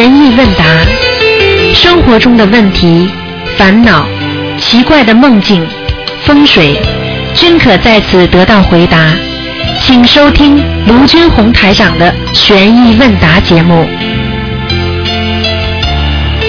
[0.00, 0.64] 疑问答，
[1.74, 3.10] 生活中的问题、
[3.58, 4.06] 烦恼、
[4.58, 5.66] 奇怪的梦境、
[6.24, 6.80] 风水，
[7.34, 9.12] 均可在此得到回答。
[9.82, 13.86] 请收听卢军红台长的悬疑问答节目。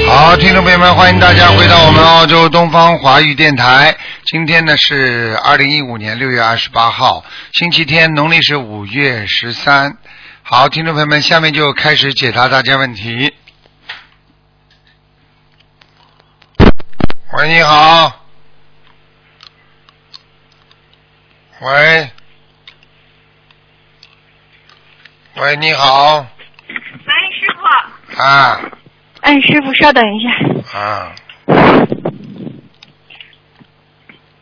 [0.08, 3.94] 好，听众朋友们，欢迎大家回到我们澳洲东方华语电台。
[4.26, 9.98] 今天呢是二零一五年六月二十八号，星期天，农历是五月十三。
[10.46, 13.34] 好，听众朋友们，下面就开始解答大家问题。
[17.38, 18.26] 喂，你好。
[21.62, 22.12] 喂。
[25.38, 26.28] 喂，你好。
[26.68, 26.76] 喂，
[27.40, 28.22] 师傅。
[28.22, 28.60] 啊
[29.22, 30.78] 哎，师傅，稍等一下。
[30.78, 31.16] 啊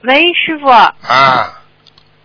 [0.01, 0.67] 喂，师傅。
[0.67, 1.61] 啊，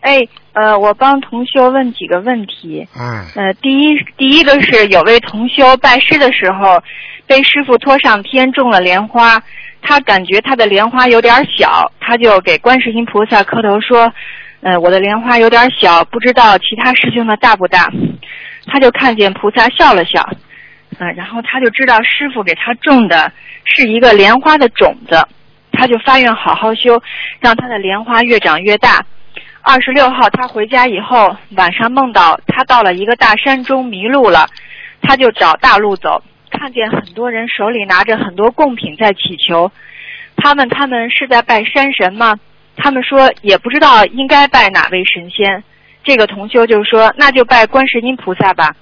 [0.01, 0.27] 哎，
[0.57, 2.89] 呃，我帮同修问几个问题。
[2.99, 6.83] 嗯呃，第一，第一个是有位同修拜师的时候，
[7.27, 9.39] 被师傅托上天种了莲花，
[9.83, 14.11] 他感觉他的莲花有点小，他就给观世音菩萨磕头说，
[14.63, 17.93] 呃，我的莲花有点小，不知道其他师兄的大不大。
[18.67, 20.27] 他就看见菩萨笑了笑，
[20.99, 23.31] 嗯、然后他就知道师傅给他种的
[23.65, 25.23] 是一个莲花的种子，
[25.71, 27.03] 他就发愿好好修，
[27.41, 29.05] 让他的莲花越长越大。
[29.69, 34.47] 二十六号他回家以后，晚上梦到他到了一个大山中迷路了，
[35.03, 39.73] 他就找大路走，看见很多人手里拿着很多贡品在祈求。
[40.37, 42.39] 他问他们是在拜山神吗？
[42.77, 45.65] 他们说也不知道应该拜哪位神仙。
[46.05, 48.77] 这个同修就说那就拜观世音菩萨吧。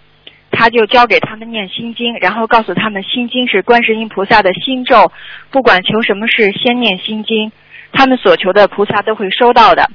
[0.51, 5.11] 他就教给他们念心经，然后告诉他们心经是观世音菩萨的心咒，
[5.51, 7.51] 不管求什么事先念心经，
[7.91, 9.89] 他们所求的菩萨都会收到的。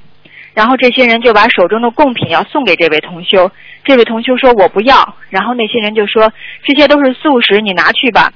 [0.54, 3.50] 然后这些人就把手中的贡品要送给这位同修，
[3.84, 6.32] 这位同修说我不要，然后那些人就说
[6.64, 8.32] 这些都是素食，你拿去吧。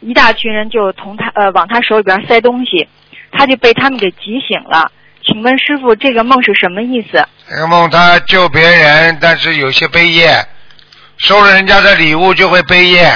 [0.00, 2.88] 一大群人就从他呃往他手里边塞东西，
[3.32, 4.92] 他就被他们给急醒了。
[5.24, 7.26] 请问师傅，这个梦是什么意思？
[7.48, 10.46] 这个梦他救别人，但是有些悲业，
[11.16, 13.10] 收了人家的礼物就会悲业，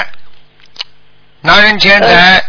[1.43, 2.43] 拿人钱财、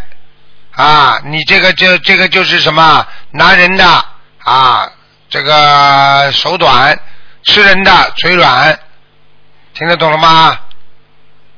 [0.71, 3.85] 啊，你这个就这个就是什么拿人的
[4.39, 4.89] 啊，
[5.31, 6.99] 这个手短，
[7.43, 8.77] 吃人的嘴软，
[9.73, 10.59] 听得懂了吗？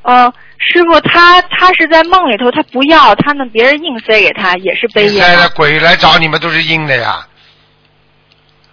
[0.03, 5.50] 哦，师傅他他是在梦里头，他不要，他们别人硬塞给他，也是背业现在吗。
[5.56, 7.25] 鬼来找你们都是硬的呀，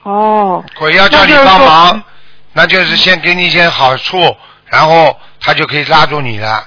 [0.02, 2.02] 哦，鬼要叫你帮忙，
[2.52, 4.36] 那就是先给你一些好处，
[4.66, 6.66] 然后他就可以拉住你了。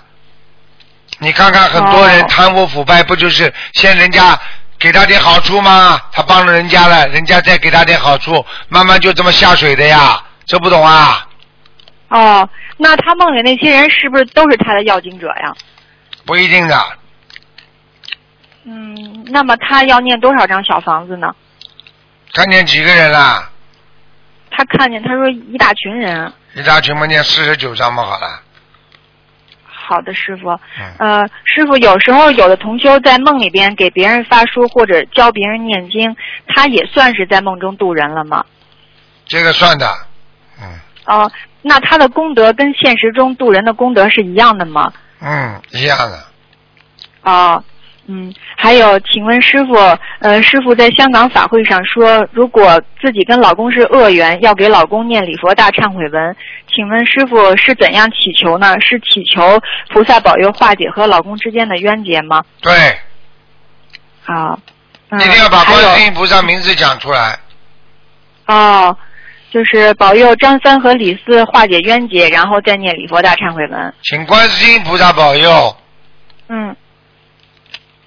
[1.20, 4.40] 你看看很多人哦贪污腐败，不就是先人家
[4.84, 5.98] 给他点好处吗？
[6.12, 11.26] 他帮了人家了，人家再给他点好处，慢慢就这么下水的呀，这不懂啊？
[12.10, 15.56] 哦，那他梦里那些人是不是都是他的要经者呀？
[16.26, 16.78] 不一定的，
[18.66, 21.34] 嗯，那么他要念多少张小房子呢？
[22.34, 23.50] 看见几个人了？
[24.52, 26.34] 他看见他说一大群人。
[26.56, 28.43] 一大群嘛，念四十九张嘛，好了。
[29.86, 30.50] 好的，师傅。
[30.80, 36.16] 嗯，呃，师傅，有时候有的同修在梦里边给别人发书或者教别人念经，
[36.48, 38.46] 他也算是在梦中度人了吗？
[39.26, 39.88] 这个算的，
[40.62, 44.92] 嗯哦、那他的功德跟现实中度人的功德是一样的吗？
[45.20, 46.24] 嗯，一样的。
[47.24, 47.64] 哦，
[48.06, 49.76] 嗯，还有，请问师傅，
[50.20, 56.36] 呃，师傅在香港法会上说，如果自己跟老公是恶缘，要给老公念礼佛大忏悔文。
[56.68, 58.76] 请问师傅是怎样祈求呢？
[58.82, 62.44] 是祈求菩萨保佑化解和老公之间的冤结吗？
[62.62, 62.74] 对，
[64.24, 64.60] 好、
[65.10, 67.40] 嗯，一定要把观世音菩萨名字讲出来。
[68.48, 68.98] 哦，
[69.50, 73.94] 就是保佑张三和李四化解冤结，然后再念礼佛大忏悔文。
[74.04, 75.78] 请观世音菩萨保佑，
[76.50, 76.76] 嗯，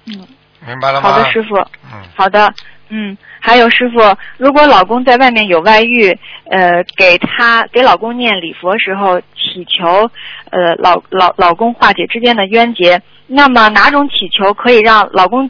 [0.07, 0.27] 嗯，
[0.65, 1.11] 明白了吗？
[1.11, 1.55] 好的，师傅。
[1.91, 2.51] 嗯，好的，
[2.89, 6.17] 嗯，还有师傅，如果老公在外面有外遇，
[6.49, 10.09] 呃，给他给老公念礼佛时候祈求，
[10.51, 15.49] 呃，老老老公化解之间的冤结，那么哪种祈求可以让老公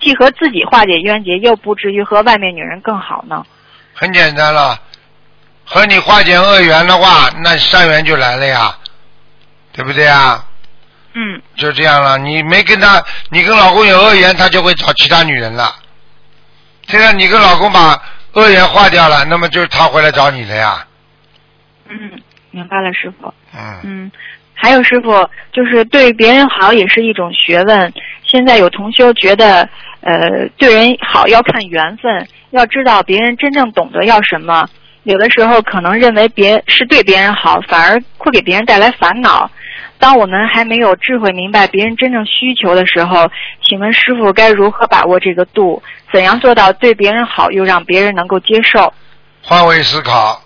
[0.00, 3.44] 既和自己化解冤结，又不至于和外面女人更好呢？
[3.92, 4.80] 很简单了，
[5.64, 8.74] 和你化解恶缘的话，那善缘就来了呀，
[9.72, 10.42] 对不对啊？
[11.12, 15.74] 嗯，就这样了，你没跟他，你跟老公有恶缘，他就会找其他女人了。
[16.86, 18.00] 现在你跟老公把
[18.34, 20.86] 恶缘化掉了，那么就是他回来找你了呀。
[21.88, 22.20] 嗯，
[22.52, 23.32] 明白了，师傅。
[23.52, 24.12] 嗯，嗯，
[24.54, 27.92] 还有师傅，就是对别人好也是一种学问。
[28.24, 29.68] 现在有同修觉得，
[30.02, 34.68] 呃，对人好要看缘分，要知道别人真正懂得要什么。
[35.02, 39.50] 有的时候可能认为别是对别人好，反而会给别人带来烦恼。
[40.00, 43.30] 当我们还没有智慧明白别人真正需求的时候，
[43.62, 45.82] 请问师傅该如何把握这个度？
[46.12, 48.92] 怎样做到对别人好又让别人能够接受？
[49.42, 50.42] 换位思考，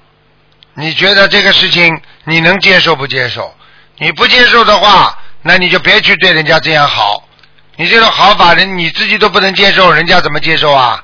[0.75, 3.55] 你觉得这个事情你能接受不接受？
[3.99, 7.29] 你不接受的话，那你就别去对人家这样好。
[7.77, 11.03] 你这种好法人你自己都不能接受，人家怎么接受啊？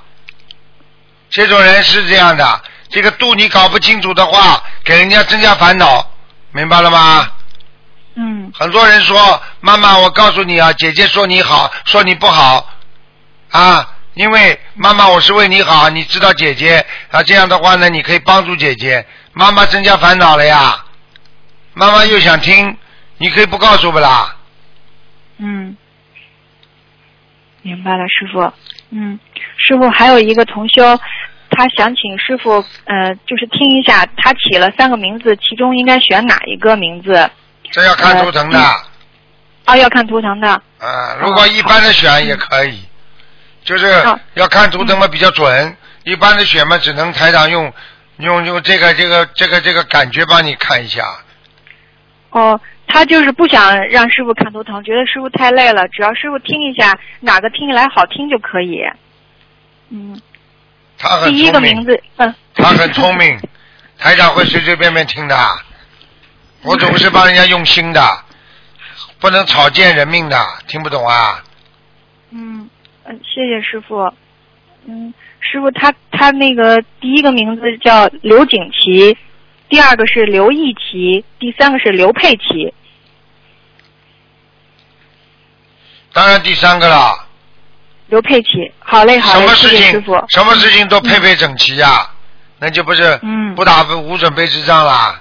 [1.31, 6.05] 这种人是这样的，这个度你搞不清楚的话，给人家增加烦恼，
[6.51, 7.31] 明白了吗？
[8.23, 12.69] 嗯很多人说妈妈，我告诉你啊，姐姐说你好，说你不好
[13.51, 20.85] 啊，因为妈妈我是为你好，你知道姐姐啊，这样的话呢，你可以帮助姐姐，妈妈增加烦恼了呀，
[21.73, 22.77] 妈妈又想听，
[23.17, 24.37] 你可以不告诉不啦？
[25.39, 25.75] 嗯，
[27.63, 28.53] 明白了，师傅。
[28.91, 29.19] 嗯，
[29.57, 30.83] 师傅还有一个同修，
[31.49, 37.31] 他想请师傅呃，就是听一下，他起了三个名字，其中应该选哪一个名字？
[37.71, 38.59] 这要看图腾的，
[39.67, 40.49] 哦，要看图腾的。
[40.79, 42.83] 啊，如果一般的选也可以，
[43.63, 43.89] 就是
[44.35, 47.73] 要看图腾嘛比较准，一般的选嘛只能台长用
[48.19, 51.03] 用用这个这个这个这个感觉帮你看一下。
[52.31, 58.83] 哦，他就是不想让师傅看图腾，觉得师傅太累了，只要师傅听一下哪个听起来好听就可以。
[59.91, 60.21] 嗯，
[60.99, 63.39] 他很第一个，名字，嗯，他很聪明，
[63.99, 65.37] 台长会随随便便听的。
[66.63, 68.25] 我总是帮人家用心的，
[69.19, 70.37] 不能草菅人命的，
[70.67, 71.43] 听不懂啊？
[72.31, 72.69] 嗯
[73.05, 74.13] 嗯，谢谢师傅。
[74.87, 79.17] 嗯，师傅他他那个第一个名字叫刘景琦，
[79.69, 82.75] 第二个是刘义琦，第三个是刘佩琦。
[86.13, 87.27] 当然第三个了，
[88.09, 90.25] 刘佩琦，好嘞好嘞，什么事情谢谢师傅。
[90.29, 92.11] 什么事情都配备整齐呀、
[92.59, 95.21] 那就不是嗯不打无准备之仗啦。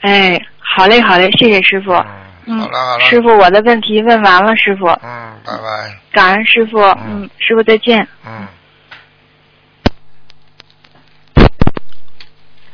[0.00, 1.92] 哎，好嘞好嘞，谢谢师傅。
[2.46, 7.22] 嗯，好了好了，师傅，我的问题问完了，师傅，嗯，拜拜，感恩师傅，嗯。
[7.22, 8.06] 嗯，师傅再见。
[8.24, 8.46] 嗯。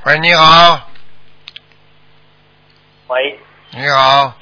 [0.05, 0.89] 喂，你好，
[3.07, 3.39] 喂，
[3.71, 4.35] 你好，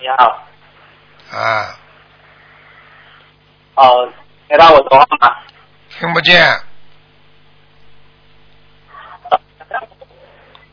[0.00, 0.42] 你好，
[1.30, 1.78] 啊，
[3.76, 4.12] 哦，
[4.48, 5.36] 听到我说话吗？
[5.98, 6.52] 听不见，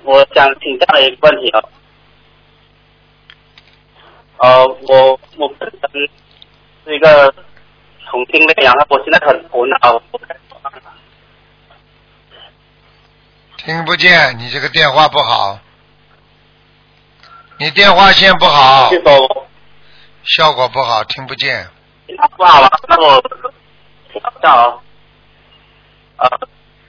[0.07, 1.69] 我想请教一个问题哦。
[4.38, 6.09] 呃，我我本身
[6.86, 7.30] 是一个
[8.09, 10.01] 重庆的，然后我现在很苦恼。
[13.57, 15.59] 听不见，你这个电话不好，
[17.57, 18.89] 你电话线不好，
[20.24, 21.68] 效果不好，听不见。
[22.06, 22.69] 听到不好了？
[22.88, 23.21] 那我
[24.13, 24.80] 听不到哦。
[26.15, 26.30] 呃，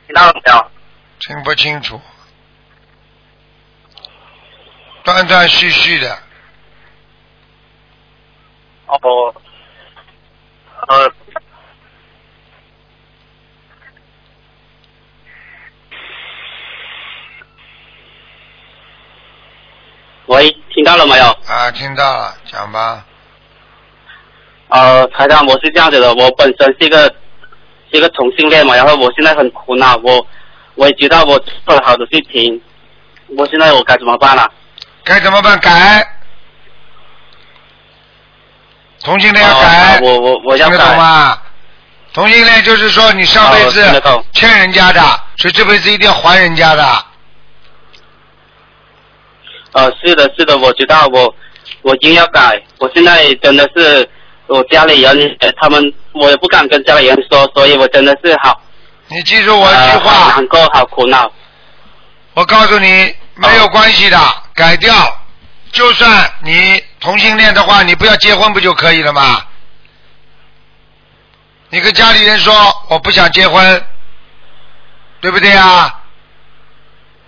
[0.07, 0.71] 听到了没有？
[1.19, 2.01] 听不清楚，
[5.09, 6.19] 断断续续的，
[8.89, 9.35] 哦，
[10.87, 11.11] 呃，
[20.27, 21.25] 喂，听到了没有？
[21.47, 23.07] 啊，听到了，讲吧。
[24.69, 27.05] 呃，台长，我是这样子的，我本身是一个
[27.91, 30.27] 是一个同性恋嘛，然后我现在很苦恼，我
[30.75, 32.61] 我也知道我做了好多事情，
[33.39, 34.47] 我现在我该怎么办啊？
[35.09, 35.59] 该怎么办？
[35.61, 36.07] 改，
[39.03, 40.97] 同性恋要改，哦我我我要听得懂改。
[40.99, 41.39] 吗？
[42.13, 43.83] 同性恋就是说你上辈子
[44.33, 45.01] 欠人家的，
[45.37, 47.05] 所以这辈子一定要还人家的。
[49.73, 51.35] 呃，是的，是的，我知道，我
[51.83, 52.61] 我一定要改。
[52.79, 54.09] 我现在真的是
[54.47, 58.61] 我家里人，呃他们我也不敢跟家里人说，所以我真的是好
[59.09, 61.31] 你记住我一句话，难过，好苦恼。
[62.35, 64.19] 我告诉你，没有关系的，
[64.59, 64.93] 改掉。
[65.71, 69.45] 就算你同性恋的话，你不要结婚不就可以了吗？
[71.71, 72.53] 你跟家里人说
[72.89, 73.85] 我不想结婚，
[75.21, 75.95] 对不对啊？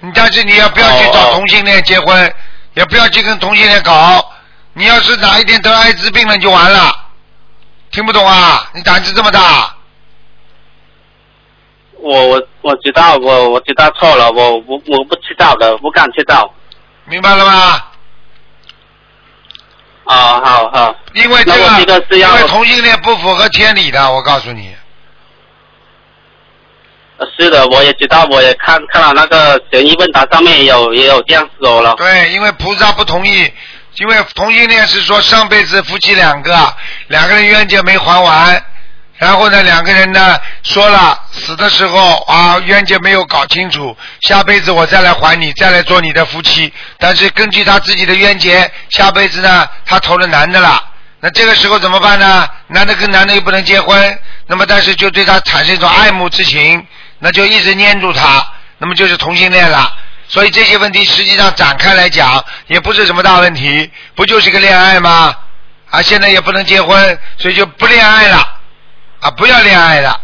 [0.00, 2.34] 你但是你要不要去找同性恋结婚，
[2.75, 4.32] 也不要去跟同性恋搞。
[4.72, 6.90] 你要是哪一天得艾滋病了，你就完了。
[7.90, 8.70] 听不懂啊？
[8.72, 9.76] 你胆子这么大，
[11.99, 16.54] 我我我知道，我我知道错了，我我我不知道的，不敢知道。
[17.10, 17.84] 明白了吗？
[20.04, 20.94] 啊、好好。
[21.12, 24.74] 因为这个，因个是要为同性恋不符合天理的，我告诉你。
[27.18, 31.94] 呃是的，我也知道，我也看看了那个悬疑问答上面也有也有这样说了。
[31.96, 33.52] 对，因为菩萨不同意，
[33.96, 36.74] 因为同性恋是说上辈子夫妻两个，
[37.08, 38.64] 两个人冤结没还完，
[39.20, 46.72] 然后呢，两个人呢说了死的时候啊冤结没有搞清楚，下辈子我再来还你，再来做你的夫妻。
[46.98, 50.82] 但是根据他自己的冤结，下辈子呢他投了男的了。
[51.20, 52.48] 那这个时候怎么办呢？
[52.68, 56.82] 男的跟男的又不能结婚，那么但是就对他产生一种爱慕之情，
[57.18, 58.42] 那就一直黏住他，
[58.78, 59.94] 那么就是同性恋了。
[60.28, 65.36] 所以这些问题实际上展开来讲，也不是什么大问题，不就是个恋爱吗？
[65.90, 68.59] 啊，现在也不能结婚，所以就不恋爱了，
[69.20, 70.20] 啊，不要恋爱了，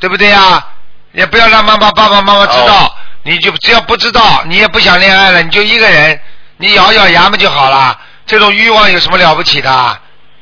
[0.00, 0.66] 对不对呀？
[1.12, 6.18] 也不要让妈妈、爸爸妈妈知道，你就只要不知道，你也不想恋爱了，你就一个人，
[6.56, 7.96] 你咬咬牙嘛就好了。
[8.26, 9.98] 这种欲望有什么了不起的？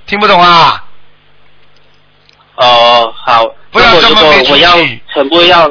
[0.06, 0.82] 听不懂啊？
[2.56, 3.44] 哦，好。
[3.70, 4.76] 不要这么没出息我要
[5.14, 5.66] 全部要，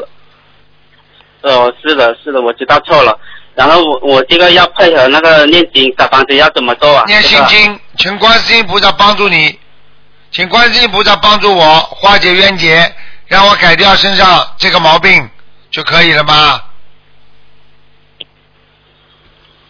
[1.41, 3.18] 哦，是的，是的，我知道错了。
[3.53, 7.03] 然后我我这个要配合那个念经小房子要怎么做啊？
[7.06, 9.60] 念心经，请观世音菩萨帮助你，
[10.32, 12.96] 请观世音菩萨帮助我化解冤结，
[13.28, 15.30] 让我改掉身上这个毛病
[15.70, 16.62] 就可以了吗？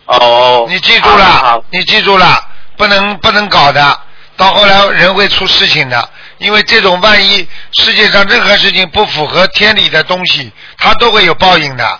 [0.05, 3.99] 哦，你记住了好，你记住了，不能不能搞的，
[4.37, 6.09] 到后来人会出事情的。
[6.37, 11.99] 因为这种万一世界上任何事情不符合天理的东西，它都会有报应的。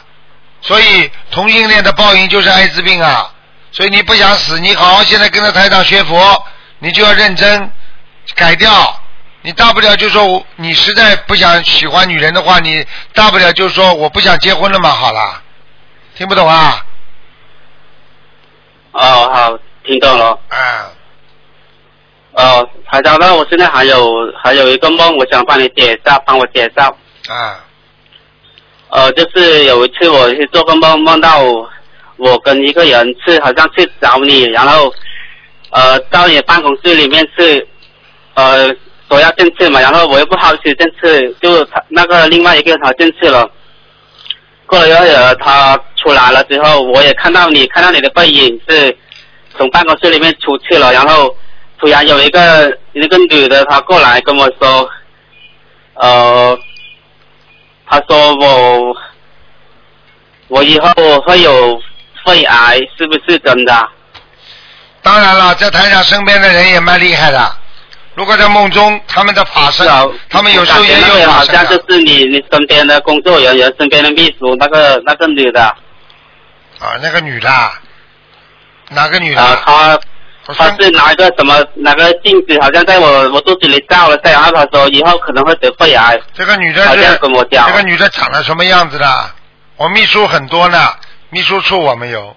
[0.62, 3.32] 所以同性恋的报应就是艾滋病啊。
[3.72, 6.44] 所以你不想死，你好好现在跟着台长学佛，
[6.80, 7.72] 你就要认真
[8.36, 8.70] 改掉。
[9.44, 15.42] 你大不了就说我你实在不想喜欢女人的话，你大不了就说我不想结婚了嘛，好了。
[16.16, 16.86] 听不懂啊？
[18.92, 19.00] 哦，
[19.34, 20.38] 好，听懂了。
[20.50, 20.60] 嗯。
[22.34, 24.13] 哦，台长，那我现在还有
[24.44, 26.88] 还有一个梦，我想帮你解一下，帮我解一下。
[27.28, 27.60] 啊，
[28.90, 31.42] 呃，就是有一次我去做个梦，梦到
[32.18, 34.94] 我跟一个人去，好像去找你，然后
[35.72, 37.68] 呃到你办公室里面去，
[38.35, 38.73] 呃
[39.09, 43.50] 说要进去嘛，然后我又不好意思进去，就他那个另外一个他进去了。
[44.65, 48.97] 过了一会儿，他出来了之后，我也看到你，看到你的背影是
[49.57, 51.35] 从办公室里面出去了，然后
[51.77, 54.89] 突然有一个那个女的，她过来跟我说，
[55.95, 56.57] 呃，
[57.85, 58.95] 她说我
[60.47, 60.93] 我以后
[61.25, 61.77] 会有
[62.25, 63.89] 肺癌，是不是真的？
[65.01, 67.57] 当然了，在台上身边的人也蛮厉害的。
[68.22, 69.84] 如果在梦中，他们的法身，
[70.30, 71.72] 他们有时候也有法身好像就。
[71.90, 75.63] 是你你身边的工作人员、身边的秘书那个那个女的
[76.78, 77.50] 啊，那个女的，
[78.90, 79.42] 哪个女的？
[79.42, 80.00] 啊，她
[80.46, 89.32] 我她是拿一个什么拿个镜子，好像在我我肚子里照了下，然后她说以后可能会得肺癌，这个女的好像是跟我讲这个女的长得什么样子的？
[89.78, 90.78] 我秘书很多呢，
[91.32, 92.36] 秘书处我们有。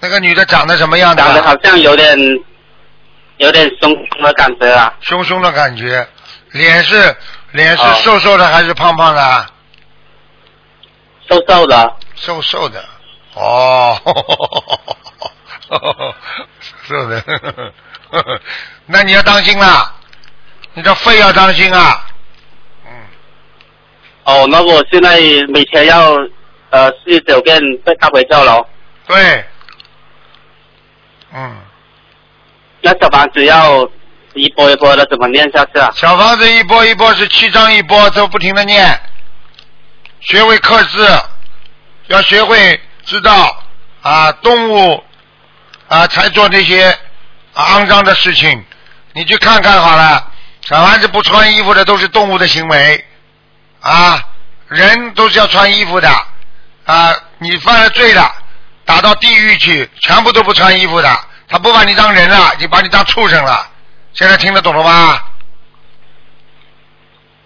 [0.00, 1.22] 那个女的长得什么样的？
[1.22, 2.18] 长得好像有点
[3.38, 4.94] 有点凶凶的感觉啊。
[5.00, 6.06] 凶凶的感觉，
[6.52, 7.16] 脸是
[7.52, 9.46] 脸是哦瘦瘦的还是胖胖的？
[11.28, 12.84] 瘦瘦的，瘦瘦的。
[13.34, 14.00] 哦，
[16.84, 17.22] 瘦的。
[18.86, 19.92] 那你要当心啦，
[20.74, 22.06] 你的肺要当心啊。
[22.86, 22.92] 嗯，
[24.24, 26.12] 哦，那我现在每天要
[26.70, 28.66] 呃四九遍被大悲咒了，
[29.06, 29.44] 对。
[31.34, 31.56] 嗯，
[32.86, 33.82] 那小房子要
[34.34, 35.90] 一波一波的怎么念下去啊？
[35.96, 39.00] 小房子一波一波是七张一波，都不停的念，
[40.20, 41.04] 学会克制，
[42.06, 43.60] 要学会知道
[44.02, 45.02] 啊动物
[45.88, 46.96] 啊才做这些
[47.54, 48.64] 肮脏的事情。
[49.14, 53.04] 你去看看好了，小孩子不穿衣服的都是动物的行为
[53.80, 54.22] 啊，
[54.68, 56.08] 人都是要穿衣服的
[56.84, 58.32] 啊，你犯了罪了，
[58.84, 63.68] 打到地狱去，全部都不穿衣服的，他不把你当人了，就把你当畜生了。
[64.12, 65.18] 现在听得懂了吗？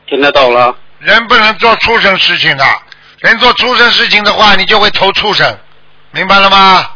[0.07, 0.75] 听得懂了。
[0.99, 2.65] 人不能做畜生事情的，
[3.19, 5.59] 人做畜生事情的话，你就会投畜生，
[6.13, 6.91] 明白了吗？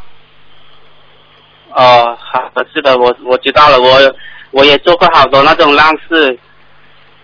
[1.74, 3.98] 哦，好的，是的，我我知道了，我
[4.50, 6.38] 我也做过好多那种烂事，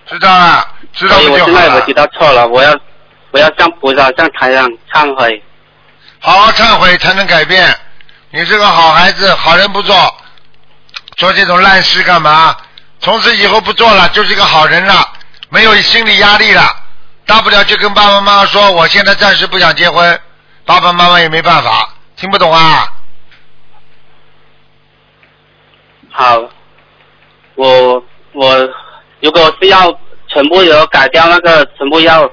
[0.06, 1.94] 知道了，知道就好了我现在我知？
[1.94, 2.76] 道错了，我要
[3.30, 5.42] 我要向菩萨、向台上忏悔。
[6.18, 7.75] 好好忏悔才能改变。
[8.30, 10.14] 你是个好孩子，好人不做，
[11.16, 12.56] 做这种烂事干嘛？
[13.00, 15.08] 从此以后不做了，就是一个好人了，
[15.49, 16.62] 没有心理压力了。
[17.26, 20.20] 大不了就跟爸爸妈妈说，我现在暂时不想结婚，
[20.64, 21.94] 爸爸妈妈也没办法。
[22.16, 22.87] 听不懂啊？
[26.10, 26.38] 好，
[27.54, 28.68] 我我
[29.20, 29.90] 如果是要
[30.28, 32.30] 全部有改掉那个，全部要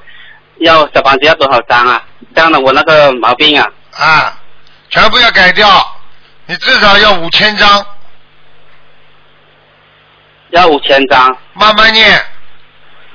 [0.58, 2.04] 要小房子要多少张啊？
[2.34, 4.38] 这样的我那个毛病啊，啊，
[4.90, 5.68] 全部要改掉，
[6.46, 7.86] 你至少要五千张。
[10.50, 11.36] 要五千张。
[11.52, 12.24] 慢慢念，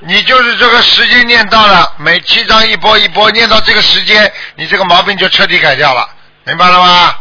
[0.01, 6.07] 你就是这个时间念到了，每七张一波一波念到这个时间，你这个毛病就彻底改掉了，
[6.43, 7.15] 明白了吗？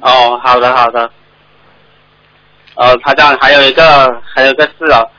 [0.00, 1.10] 哦，好的好的。
[2.74, 5.10] 呃，台长还有一个还有一个事哦，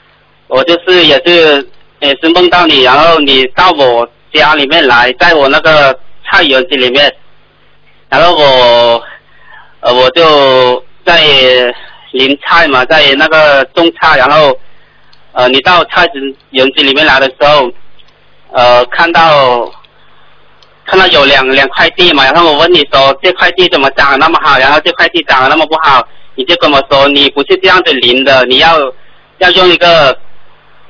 [0.47, 1.69] 我就是也是
[1.99, 5.97] 也是梦到你，然后你到我家里面来，在我那个
[6.33, 7.15] 菜园子里面，
[8.09, 9.03] 然后我
[9.81, 11.21] 呃我就在
[12.11, 14.57] 淋菜嘛，在那个种菜，然后
[15.33, 17.71] 呃你到菜园园子里面来的时候，
[18.51, 19.71] 呃看到
[20.85, 28.79] 看到有两两块地嘛，然后我问你说这块地怎么长得那么好，然后这块地长得那么不好，你就跟我说你不是这样子淋的，你要
[29.37, 30.17] 要用一个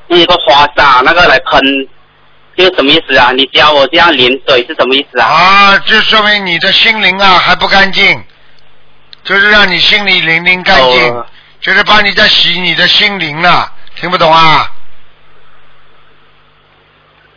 [0.07, 1.61] 用一个花洒那个来喷，
[2.55, 3.31] 这个什么意思啊？
[3.31, 5.27] 你教我这样淋水是什么意思啊？
[5.27, 8.23] 啊，这说明你的心灵啊还不干净，
[9.23, 11.25] 就是让你心里淋淋干净，哦
[11.61, 14.69] 就是帮你在洗你的心灵了，听不懂啊？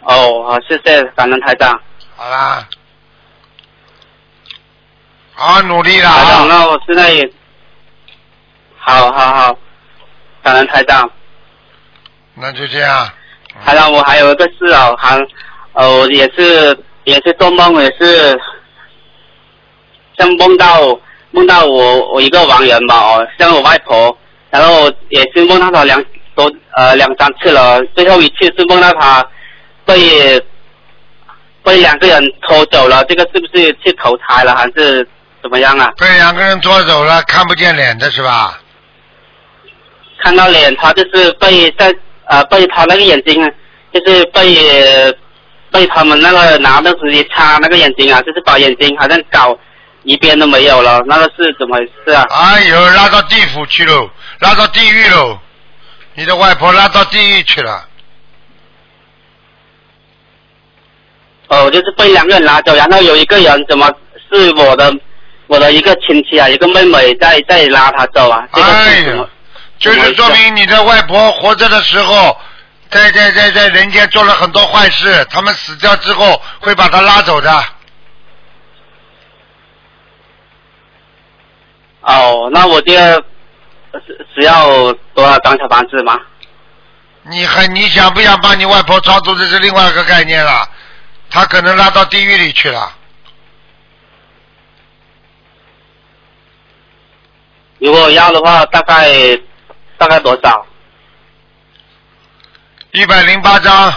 [0.01, 1.81] 哦，好，谢谢感恩台长。
[2.17, 2.69] 好啦，
[5.33, 6.47] 好好努力了台长，啊！
[6.49, 7.31] 那我现在也，
[8.79, 9.59] 好好好，
[10.43, 11.09] 感恩台长。
[12.35, 13.09] 那就这样，
[13.65, 15.19] 台长，我还有一个事哦，还
[15.73, 18.39] 呃，我也是也是做梦，也是
[20.19, 20.99] 像梦到
[21.31, 24.17] 梦到我我一个亡人吧，哦，像我外婆，
[24.51, 26.03] 然后也是梦到她两
[26.35, 29.27] 多呃两三次了，最后一次是梦到她
[29.85, 30.41] 被
[31.63, 35.07] 被两个人拖走了，这个是不是去投胎了，还是
[35.43, 35.93] 怎么样啊？
[35.99, 38.61] 被两个人拖走了，看不见脸的是吧？
[40.23, 41.95] 看到脸，他就是被在
[42.27, 43.43] 呃被他那个眼睛，
[43.93, 45.15] 就是被
[45.71, 49.59] 被他们那个拿那东西擦那个眼睛啊，就是把眼睛好像搞
[50.05, 52.25] 一边都没有了，那个是怎么回事啊？
[52.31, 54.09] 哎呦，拉到地府去喽，
[54.41, 55.39] 拉到地狱喽！
[56.15, 57.89] 你的外婆拉到地狱去了。
[61.49, 63.89] 哦，就是被两个人拉走，然后有一个人怎么
[64.31, 64.93] 是我的
[65.47, 68.49] 我的一个亲戚啊，一个妹妹在在拉他走啊？
[68.53, 69.29] 这个哎呀是什么？，
[69.79, 72.39] 就是说明你的外婆活着的时候，
[72.91, 77.65] 在在在在人间做了很多坏事，他们死掉之后会把她拉走的。
[82.01, 83.25] 哦，那我这个
[84.07, 86.19] 是是要多少张小房子吗？
[87.23, 89.35] 你还你想不想把你外婆超度？
[89.35, 90.69] 这是另外一个概念了，
[91.29, 92.93] 她可能拉到地狱里去了。
[97.79, 99.11] 如果要的话，大概
[99.99, 100.67] 大概多少？
[102.93, 103.93] 一百零八张，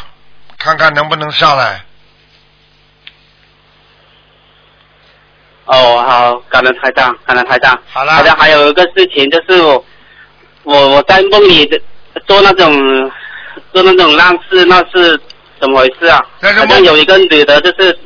[0.57, 1.83] 看看能不能上来。
[5.65, 7.79] 哦，好，感恩台长，感恩台长。
[7.91, 9.85] 好了好像还有一个事情，就是我
[10.63, 11.79] 我我在梦里的
[12.25, 13.11] 做那种
[13.71, 15.19] 做那种烂事，那是
[15.59, 16.25] 怎么回事啊？
[16.39, 17.97] 那是梦有一个女的，就是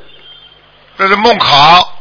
[0.98, 1.98] 这是梦考，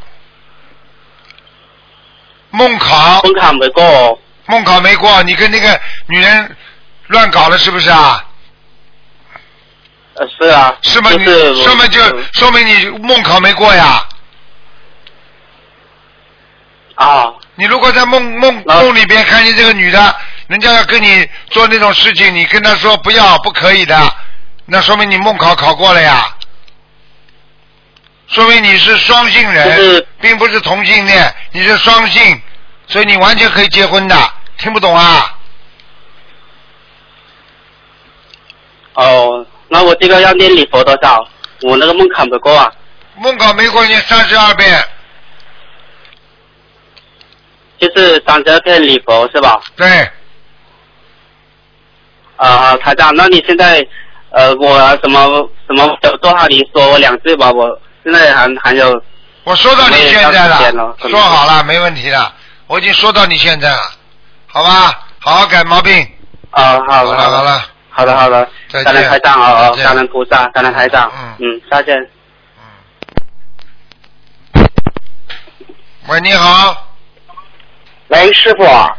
[2.51, 4.19] 梦考，门槛没过哦。
[4.53, 6.55] 梦考没过，你跟那个女人
[7.07, 8.23] 乱搞了是不是啊？
[10.13, 10.75] 呃，是啊。
[10.83, 11.09] 是吗？
[11.09, 11.99] 你说明就
[12.33, 14.07] 说明你梦考没过呀。
[16.93, 24.15] 啊，你如果在梦梦梦里边看见这个女的，人家要跟你做那种事情，你跟她说不要，不可以的，
[24.67, 26.29] 那说明你梦考考过了呀。
[28.27, 32.39] 说明你是双性人，并不是同性恋，你是双性，
[32.85, 34.32] 所以你完全可以结婚的。
[34.63, 35.37] 听不懂啊？
[38.93, 41.27] 哦，那我这个要念礼佛多少？
[41.63, 42.71] 我那个梦坎不过啊。
[43.17, 44.81] 梦考没过，念三十二遍，
[47.77, 49.61] 就是三十二遍礼佛是吧？
[49.75, 50.09] 对，
[52.37, 53.85] 啊，台长，那你现在
[54.29, 55.27] 呃，我什么
[55.67, 56.47] 什么有多少？
[56.47, 59.03] 你说我两句吧，我现在还还有
[59.43, 62.31] 我说到你现在了说好了，没问题的，
[62.67, 63.81] 我已经说到你现在了，
[64.53, 64.99] 好吧？
[65.19, 66.07] 好好改毛病。
[66.51, 68.93] 啊，好好了好了，好的好的，再见。
[68.93, 69.85] 感恩台长哦哦，再见。
[69.85, 72.07] 感恩菩萨，感恩台长，嗯嗯，再见。
[76.07, 76.85] 喂，你好，
[78.09, 78.95] 喂，师傅，啊。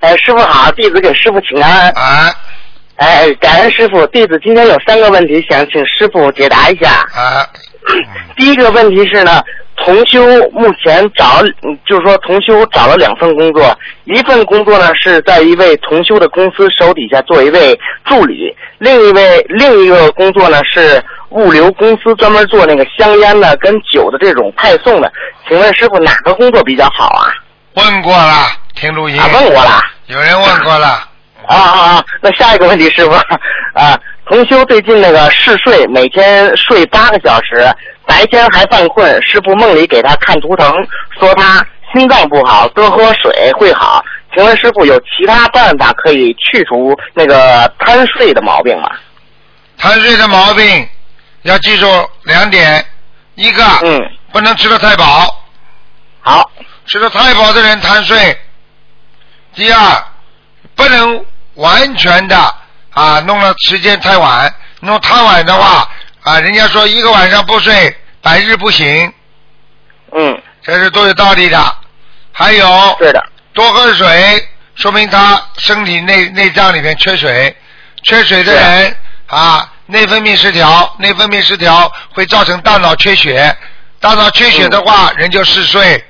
[0.00, 1.88] 哎，师傅好，弟子给师傅请安。
[1.92, 2.30] 啊。
[2.96, 6.90] 哎，感恩师傅，弟子今天有三个问题想请师傅解答一下。
[7.14, 7.48] 啊，
[8.36, 9.42] 第一个问题是呢，
[9.84, 25.12] 同修目前找，嗯就是说同修找了两份工作，一份工作呢是在一位同修的公司手底下做一位助理，另一位另一个工作呢是物流公司专门做那个香烟的跟酒的这种派送的。
[25.46, 27.28] 请问师傅哪个工作比较好啊？
[27.74, 29.20] 问过了，听录音。
[29.20, 29.80] 啊，问过了。
[30.06, 30.86] 有人问过了。
[31.46, 32.04] 啊啊啊！
[32.22, 33.12] 那下一个问题，师傅
[33.74, 37.70] 啊，同修最近那个嗜睡，每天睡八个小时，
[38.06, 39.10] 白天还犯困。
[39.22, 40.72] 师傅梦里给他看图腾，
[41.18, 44.04] 说他心脏不好，多喝水会好。
[44.34, 48.88] 请问师傅有其他办法可以去除那个贪睡的毛病吗？
[49.78, 50.88] 贪睡的毛病
[51.42, 51.86] 要记住
[52.24, 52.84] 两点，
[53.36, 54.00] 一个嗯，
[54.32, 55.44] 不能吃的太饱，
[56.20, 56.50] 好，
[56.86, 58.36] 吃的太饱的人贪睡。
[59.54, 60.04] 第二，
[60.74, 62.36] 不能完全的
[62.90, 65.88] 啊弄了时间太晚，弄太晚的话
[66.24, 69.12] 啊，人家说一个晚上不睡，百日不醒，
[70.12, 71.76] 嗯，这是都有道理的。
[72.32, 77.54] 还有对的，多喝水，说明他身体内内脏里面缺水，
[78.02, 83.54] 缺水的人啊，内分泌失调，内分泌失调会造成大脑缺血，
[84.00, 86.02] 大脑缺血的话，人就嗜睡。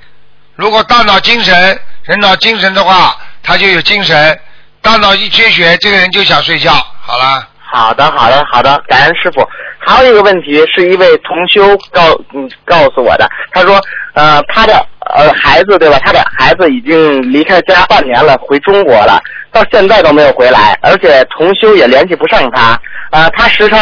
[0.54, 4.40] 如果大脑精神，人脑精神的话，他就有精神。
[4.80, 6.72] 大脑一缺血，这个人就想睡觉。
[7.00, 9.44] 好了，好的，好的，好的，感恩师傅。
[9.86, 13.80] 还有一个问题，是一位同修告嗯告诉我的，他说
[14.14, 14.74] 呃他的
[15.14, 15.98] 呃孩子对吧？
[16.04, 19.20] 他的孩子已经离开家半年了，回中国了，
[19.52, 23.78] 到现在都没有回来，而且同修也联系不上他，呃他时常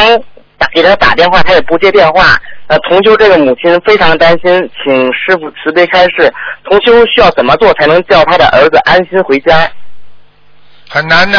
[0.58, 2.36] 打给他打电话，他也不接电话。
[2.68, 6.32] 呃，同修这个母亲非常担心，请师傅慈悲开示，
[6.64, 9.68] 同修需要怎么做才能叫他的儿子安心回家？
[10.88, 11.38] 很难的，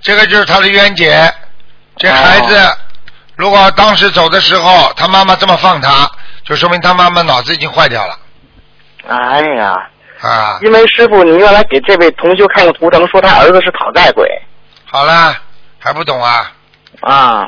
[0.00, 1.28] 这个就是他的冤结。
[1.96, 2.54] 这孩子
[3.36, 6.10] 如果当时走的时候，他妈妈这么放他，
[6.44, 8.18] 就说明他妈妈脑子已经坏掉了
[9.08, 9.74] 哎呀，
[10.20, 10.58] 啊。
[10.62, 14.28] 因为师傅，你原来给这位同修看过图腾，说他儿子是讨债鬼
[14.84, 15.34] 好了，
[15.78, 16.52] 还不懂啊？
[17.00, 17.46] 啊。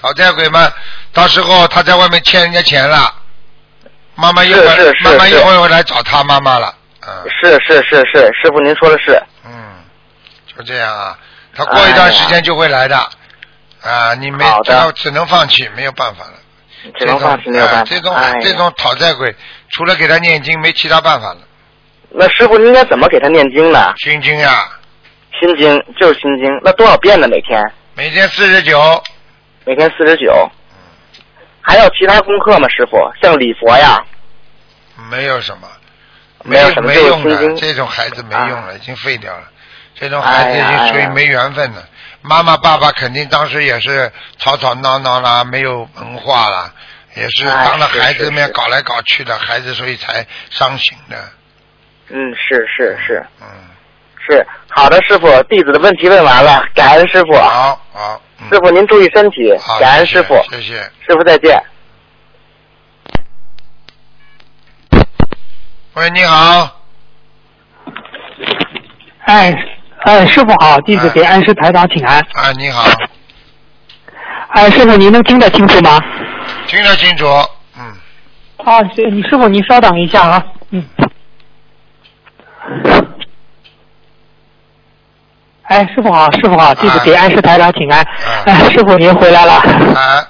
[0.00, 0.70] 讨债鬼嘛，
[1.12, 3.14] 到时候他在外面欠人家钱了，
[4.14, 4.60] 妈妈一会
[5.02, 6.74] 妈妈一会儿来找他妈妈了，
[7.06, 9.52] 嗯是是是是，师傅您说的是，嗯，
[10.56, 11.18] 就这样啊。
[11.54, 13.08] 他过一段时间就会来的，
[13.86, 16.32] 啊，你没好的只能只能放弃，没有办法了。
[16.98, 17.84] 只能放弃没有办法。
[17.84, 19.34] 这种、哎这种讨债鬼，
[19.70, 21.38] 除了给他念经，没其他办法了。
[22.10, 23.94] 那师傅应该怎么给他念经呢？
[23.98, 24.68] 心经呀，
[25.40, 27.26] 心经就是心经，那多少遍呢？
[27.28, 27.60] 每天
[27.94, 29.02] 每天四十九，
[29.64, 30.50] 每天四十九。
[31.60, 32.68] 还有其他功课吗？
[32.68, 34.00] 师傅，像礼佛呀，
[35.10, 35.68] 没有什么，
[36.44, 39.44] 没有什么没用的，这种孩子没用了，啊已经废掉了。
[39.98, 41.82] 这种孩子已经属于没缘分了。
[42.28, 46.72] 妈妈爸爸肯定当时也是吵吵闹闹啦，没有文化啦，
[47.14, 51.16] 也是哎当着孩子面搞来搞去的，孩子所以才伤心的。
[52.08, 53.24] 嗯，是是是。
[53.40, 53.46] 嗯，
[54.28, 58.48] 是，好的，师傅，弟子的问题问完了，感恩师傅，好好，嗯。
[58.50, 60.74] 师傅您注意身体好，，感恩师傅，谢谢。
[61.06, 61.62] 师傅再见。
[65.94, 66.80] 喂，你好，
[69.24, 69.54] 哎
[70.06, 72.24] 哎，师傅好，弟子给安师台长请安。
[72.34, 72.88] 哎，你好，
[74.50, 75.98] 哎，师傅您能听得清楚吗？
[76.68, 77.26] 听得清楚，
[77.76, 77.92] 嗯，
[78.64, 80.84] 啊，师傅您稍等一下啊，嗯。
[85.64, 88.06] 哎，师傅好，师傅好，弟子给安师台长请安。
[88.44, 89.54] 哎，师傅您回来了。
[89.54, 90.24] 啊，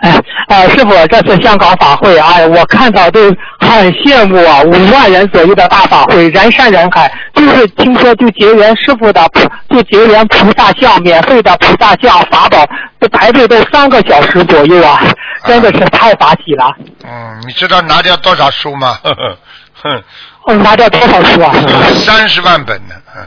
[0.00, 3.20] 哎 哎，师傅，这次香港法会啊，我看到都
[3.58, 7.12] 很羡慕啊，五万人左右的大法会，人山人海。
[7.34, 9.20] 就是听说就结缘师傅的，
[9.68, 12.64] 就结缘菩萨像，免费的菩萨像法宝，
[13.00, 15.00] 这排队都三个小时左右啊，
[15.46, 16.74] 真的是太法喜了。
[17.04, 18.98] 嗯，你知道拿掉多少书吗？
[19.02, 19.38] 呵呵，
[19.82, 20.02] 哼，
[20.44, 21.52] 哦，拿掉多少书啊？
[22.04, 23.26] 三十万本呢，嗯。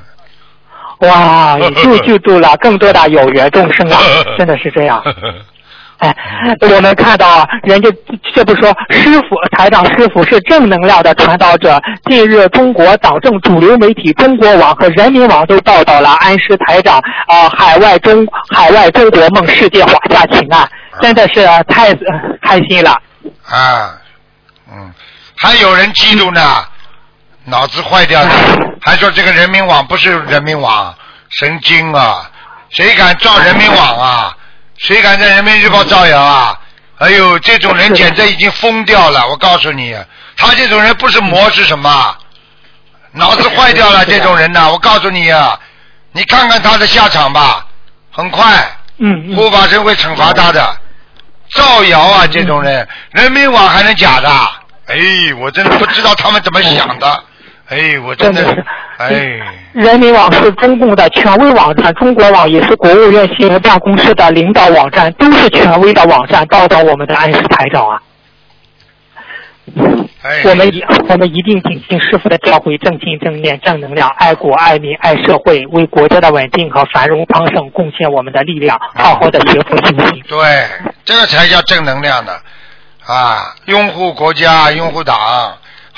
[1.10, 3.98] 哇，救救度了更多的有缘众生啊，
[4.38, 5.02] 真的是这样。
[6.00, 6.16] 哎，
[6.62, 7.90] 我们看到啊人家
[8.34, 11.80] 这不说师傅台长师傅是正能量的传导者。
[12.06, 20.68] 近日，中国党政主流媒体中国网和人民网都报道了安师台长啊、海外中海外中国梦世界华夏情啊，
[21.02, 21.98] 真的是太、呃
[22.42, 22.92] 开心了。
[23.46, 23.94] 啊，
[24.72, 24.92] 嗯，
[25.38, 26.42] 还有人嫉妒呢，
[27.46, 28.30] 脑子坏掉了，
[28.82, 30.94] 还说这个人民网不是人民网，
[31.30, 32.30] 神经啊！
[32.70, 34.36] 谁敢造人民网啊？
[34.80, 36.60] 谁敢在人民日报造谣啊？
[37.00, 39.26] 哎呦，这种人简直已经疯掉了！
[39.30, 39.96] 我告诉你，
[40.36, 42.18] 他这种人不是魔是什么？
[43.12, 44.70] 脑子坏掉了， 这种人呐！
[44.72, 45.58] 我告诉你啊，
[46.12, 47.66] 你看看他的下场吧，
[48.12, 49.36] 很快，嗯嗯。
[49.36, 50.78] 护法神会惩罚他的。
[51.54, 54.30] 造谣啊，这种人，人民网还能假的？
[54.88, 54.98] 哎，
[55.40, 57.24] 我真的不知道他们怎么想的。
[57.70, 58.66] 哎，我真的真的是，
[58.98, 59.40] 哎，
[59.74, 68.02] 人民网是中共的权威网站，中国网也是国务院新闻办公室的领导网站，都是权威的网站，报道我们的安师台长啊。
[70.24, 80.24] 哎，我们一我们一定谨听师傅的教诲，正心正念正能量，爱国爱民爱社会，为国家的稳定和繁荣昌盛贡献我们的力量，好好的学佛修行。
[80.28, 80.68] 对，
[81.06, 82.32] 这个才叫正能量呢，
[83.06, 85.16] 啊，拥护国家，拥护党，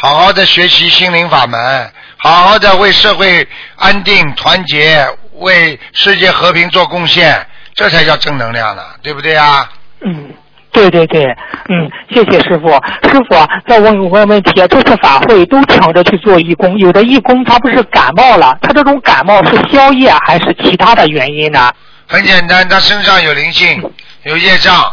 [0.02, 9.70] 好好的学习心灵法门，好好的为社会安定团结，为世界和平做贡献，这才叫正能量呢，对不对啊？
[10.04, 10.34] 嗯，
[10.72, 11.24] 对对对，
[11.70, 12.70] 嗯，谢谢师傅。
[13.08, 21.72] 师傅啊，再问个问题啊，这次法会都抢着去做义工，有的义工他不是感冒了，他这种感冒是宵夜还是其他的原因呢？
[22.08, 23.88] 很简单，他身上有灵性，
[24.24, 24.84] 有业障，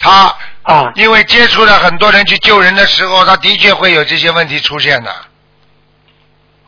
[0.00, 0.34] 他
[0.66, 5.14] 啊，因为接触了很多人去救人的时候，他的确会有这些问题出现的，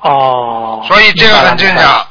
[0.00, 1.76] 哦，所以这个很正。
[1.76, 2.06] 常。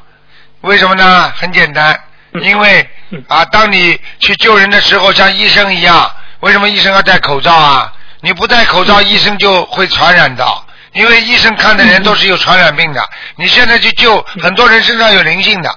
[0.62, 1.32] 为什么呢？
[1.38, 1.98] 很简单，
[2.34, 7.94] 嗯因为嗯啊，当你去救人的时候，像医生一样，为什么医生要戴口罩啊？
[8.20, 13.02] 你不戴口嗯罩，医生就会传染到，因为医生看的人都是有传染病的。
[13.38, 15.74] 你现在去救嗯很多人身上有灵性的，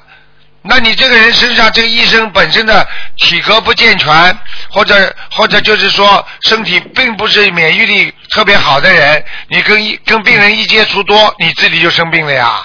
[0.63, 4.39] 那你这个人身上这个医生本身的体格不健全，
[4.71, 4.95] 或者
[5.31, 12.61] 或者就是说身体并不是免疫力特别好的人，你跟一跟病人一接触多，你自己就生病了呀。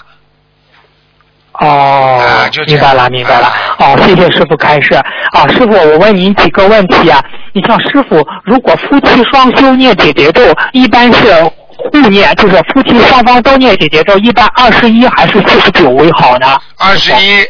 [1.58, 3.50] 哦啊就，明白了，明白了。
[3.80, 4.94] 哦，谢谢师傅开示。
[5.32, 7.24] 啊，师傅，我问您几个问题啊。
[7.54, 10.42] 你像师傅，如果夫妻双修念姐姐咒，
[10.74, 16.60] 一般是互念，就是夫妻双方都念姐姐咒，一般二十一还是四十九为好呢？
[16.78, 17.48] 二十一，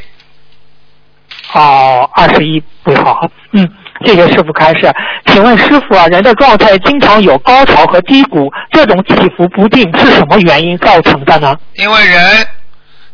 [1.56, 3.26] 哦，二十一为好。
[3.54, 3.66] 嗯，
[4.06, 4.92] 谢谢师傅开示。
[5.28, 11.56] 请问师傅啊，人的状态经常有高潮和低谷，这种起伏不定是什么原因造成的呢？
[11.76, 12.48] 因为人，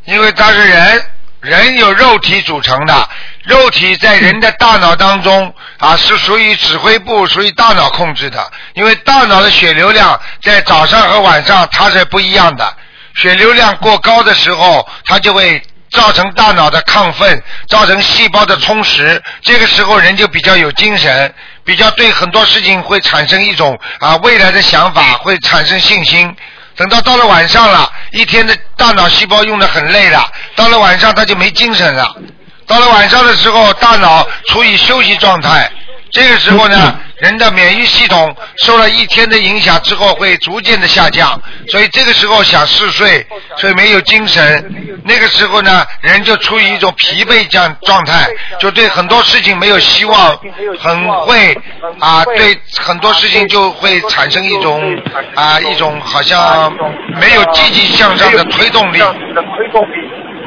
[0.06, 1.02] 因为他是人，
[1.42, 3.08] 人有肉体组成的，
[3.44, 8.40] 肉体在人的大脑当中啊是属于指挥部，属于大脑控制的。
[8.74, 12.66] 因为大脑的血流量在早上和晚上它是不一样的，
[13.14, 26.34] 血流量过高的时候，它就会造成大脑的亢奋，造成细胞的充实，这个时候人就比较有精神，比较对很多事情会产生一种啊未来的想法，会产生信心。
[26.78, 30.26] 等到到了晚上了，一天的大脑细胞用的很累了，
[30.56, 32.16] 到了晚上他就没精神了。
[32.66, 35.70] 到了晚上的时候，大脑处于休息状态，
[36.12, 43.26] 这个时候呢，人的免疫系统受了一天的影响之后，会逐渐的下降，所以这个时候想嗜睡，
[43.58, 45.00] 所以没有精神。
[45.04, 48.28] 那个时候呢，人就处于一种疲惫这样状态，
[48.60, 50.40] 就对很多事情没有希望，
[50.80, 51.56] 很会
[52.00, 54.82] 啊，对很多事情就会产生一种
[55.36, 56.74] 啊一种好像
[57.20, 59.00] 没有积极向上的推动力，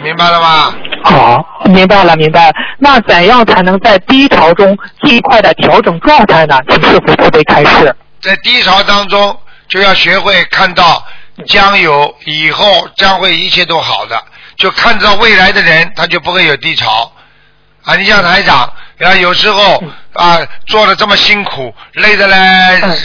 [0.04, 0.74] 明白了吗？
[1.02, 2.52] 好，明白了，明白了。
[2.78, 6.58] 那怎样才能在低潮中尽快的调整状态呢？
[6.68, 7.96] 请师傅慈悲开示。
[8.20, 9.34] 在低潮当中，
[9.66, 11.02] 就要学会看到
[11.46, 14.22] 将有以后将会一切都好的，
[14.56, 17.10] 就看到未来的人，他就不会有低潮。
[17.84, 22.36] 啊，你像台长，啊，有时候啊做的这么辛苦，累的嘞，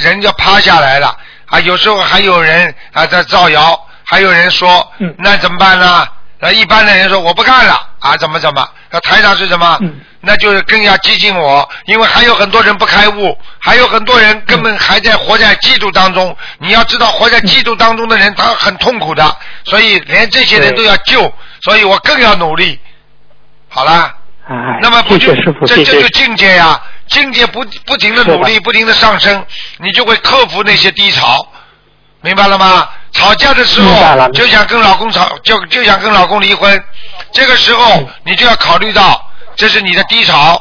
[0.04, 1.16] 人就趴下来了。
[1.46, 6.06] 啊，有时候还有人啊在造谣，还有人说，嗯那怎么办呢？
[6.40, 8.68] 那一般的人说我不干了啊，怎么怎么？
[8.92, 9.78] 那台长是什么？
[9.82, 16.36] 嗯那就是更要激进我，因为还有很多人不开悟，还有很多人根本还在活在嫉妒当中。
[16.58, 22.78] 你要知道，活在嫉妒当中的人，他很痛苦的，所以连这些人都要救，所以我更要努力。
[23.70, 24.14] 好啦，
[24.46, 25.34] 哎，那么不就
[25.66, 26.10] 这这就。
[26.10, 29.46] 境界呀、境界不不停的努力，不停的上升，
[29.78, 31.48] 你就会克服那些低潮，
[32.20, 32.90] 明白了吗？
[33.20, 36.82] 吵架的时候就想跟老公吵，就就想跟老公离婚，
[37.34, 39.22] 这个时候嗯你就要考虑到
[39.56, 40.58] 这是你的低潮，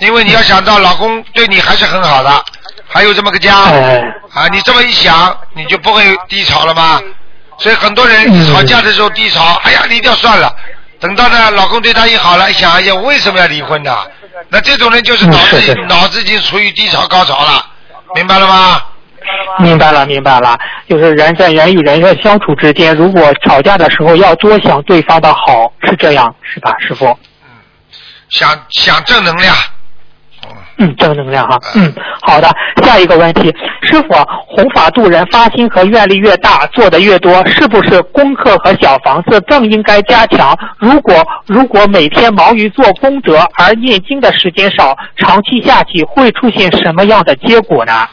[0.00, 2.44] 因为你要想到老公对你还是很好的，
[2.88, 4.00] 还有这么个家哎，
[4.32, 7.00] 啊，你这么一想，你就不会低潮了吗？
[7.58, 10.54] 所以很多人嗯吵架的时候低潮，哎呀离掉算了。
[11.00, 13.94] 等到呢，老公对她一好了，一想，哎呀，我为什么要离婚呢？
[14.50, 17.66] 那这种人就是嗯脑子脑子已经处于低潮高潮了，
[18.14, 18.82] 明白了吗？
[19.58, 27.06] 明白了，明白了，就是人在人与人的相处之间，如果吵架的时候要多想对方的好，是这样是吧，师傅？
[27.06, 27.16] 嗯
[28.28, 29.54] 想想正能量，
[30.78, 31.56] 嗯，嗯，正能量哈。
[31.76, 32.50] 嗯，好的。
[32.82, 34.14] 下一个问题，师傅，
[34.48, 40.56] 弘法度人发心和愿力越大，做的越多，是不是功课和小房子更应该加强？
[40.78, 41.14] 如果
[41.46, 48.08] 如果每天忙于做功德而念经的时间少，长期下去会出现什么样的结果呢？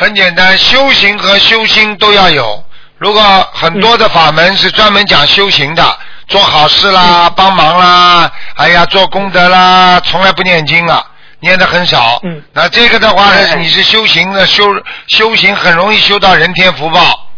[0.00, 2.64] 很简单，修行和修心都要有。
[2.96, 11.04] 如果很多的法门是专门讲修行的，做好事啦，帮忙啦，哎呀，做功德啦，从来不念经啊，
[11.40, 12.18] 念的很少。
[12.22, 14.64] 嗯那这个的话呢，哎你是修行的修
[15.08, 17.28] 修行很容易修到人天福报。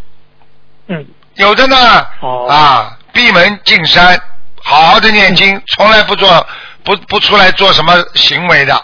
[0.87, 4.17] 嗯有的呢，哦啊，闭门进山，
[4.63, 6.47] 好好的念经，从来不做
[6.85, 8.81] 不不出来做什么行为的。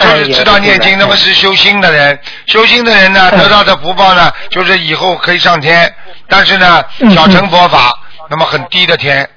[0.00, 2.18] 就是知道念经，那么是修心的人。
[2.46, 5.94] 修心的人呢，嗯得到的福报呢，就是以后可以上天，
[6.28, 7.92] 但是呢，嗯小乘佛法，
[8.30, 9.28] 那么很低的天，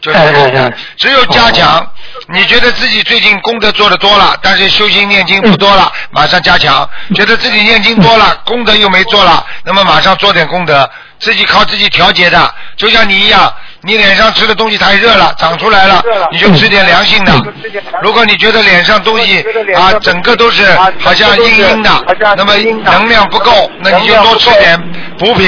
[0.00, 1.84] 就是这个哎哎哎只有加强。
[2.28, 6.88] 你觉得自己最近功德做的多了，但是修心念经不多了，马上加强。
[7.14, 12.54] 觉得自己念经多了，功德又没做了，那么马上做点功德，自己靠自己调节的。
[12.76, 13.52] 就像你一样，
[13.84, 17.32] 你脸上吃的东西太热了，长出来了，你就吃点凉性的。
[18.02, 19.44] 如果你觉得脸上东西
[19.74, 20.64] 啊，整个都是
[20.98, 21.90] 好像阴阴的，
[22.36, 24.80] 那么能量不够，那你就多吃点
[25.18, 25.46] 补品。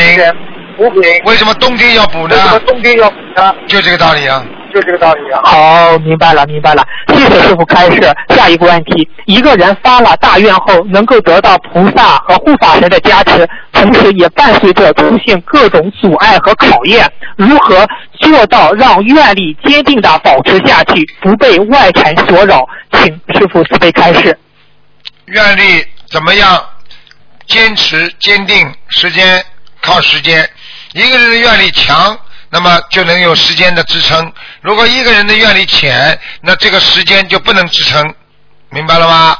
[0.77, 2.43] 补品，为什么冬天要补呢为？
[2.43, 3.55] 什么冬天要补呢？
[3.67, 4.45] 就这个道理啊。
[4.77, 5.41] 就这个道理啊。
[5.45, 6.87] 好，明白了，明白了。
[7.09, 8.15] 谢谢师傅开示。
[8.29, 17.87] 下一个问题：一个人发了大愿后，能够得到菩萨和护法神的加持，同时也伴随着出现各种阻碍和考验，如何
[18.21, 22.69] 做到让愿力坚定的保持下去，不被外尘所扰？
[22.93, 24.39] 请师傅慈悲开示。
[25.27, 26.63] 愿力怎么样？
[27.47, 29.43] 坚持坚定，时间
[29.81, 30.47] 靠时间。
[30.93, 32.19] 一个人的愿力强，
[32.51, 34.25] 那么就能有时间的支撑；
[34.67, 38.15] 如果一个人的愿力浅，那这个时间就不能支撑。
[38.69, 39.37] 明白了吗？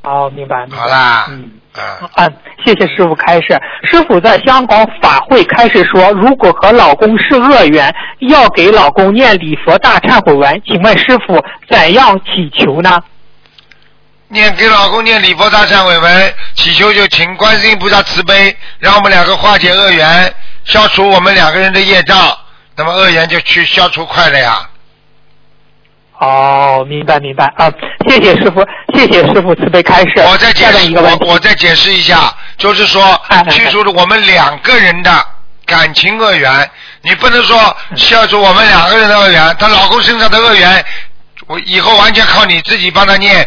[0.00, 0.76] 好，明白，明白。
[0.76, 1.50] 好啦，嗯。
[1.72, 3.60] 啊，嗯，谢谢师傅开示。
[3.82, 10.62] 师傅在香港法会开示说，如果和老公是恶缘，要给老公念礼佛大忏悔文。
[10.64, 12.96] 请问师傅怎样祈求呢？
[14.28, 20.32] 念给老公念礼佛大忏悔文，祈求就请观世音菩萨慈悲，让我们两个化解恶缘，
[20.64, 22.16] 消除我们两个人的业障，
[22.78, 24.70] 那么恶缘就去消除快了呀。
[26.20, 27.68] 哦，明白明白啊，
[28.08, 28.64] 谢谢师傅，
[28.94, 30.12] 谢谢师傅慈悲开示。
[30.28, 35.26] 我再解释，一个问题，我我再解释一下，就是说去除了我们两个人的
[35.66, 36.70] 感情恶缘，
[37.02, 40.84] 你不能说消除我们两个人的恶缘，她老公身上的恶缘，
[41.48, 43.46] 我以后完全靠你自己帮他念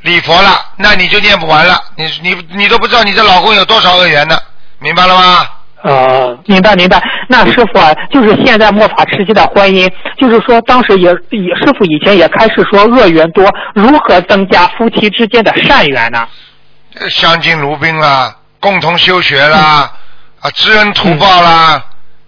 [0.00, 4.38] 礼佛了，那你就念不完了，你你你都不知道你这老公有多少恶缘呢，
[4.78, 5.48] 明白了吗？
[5.82, 7.02] 呃，明白明白。
[7.28, 16.26] 那师傅啊，就是现在末法时期的婚姻，就是说当时也也师傅以前也开始说恶缘多，如何增加夫妻之间的善缘呢？
[17.00, 19.90] 呃相敬如宾啦，共同修学啦，
[20.40, 21.82] 啊，知恩图报啦，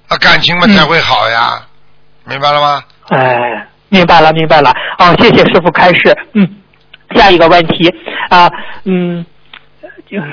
[0.08, 1.60] 啊，感情嘛嗯才会好呀，
[2.24, 2.82] 明白了吗？
[3.10, 4.70] 哎，明白了，明白了。
[4.98, 6.16] 啊，谢谢师傅开示。
[6.32, 6.48] 嗯，
[7.14, 7.94] 下一个问题
[8.30, 8.50] 啊，
[8.84, 9.24] 嗯，
[10.10, 10.26] 就是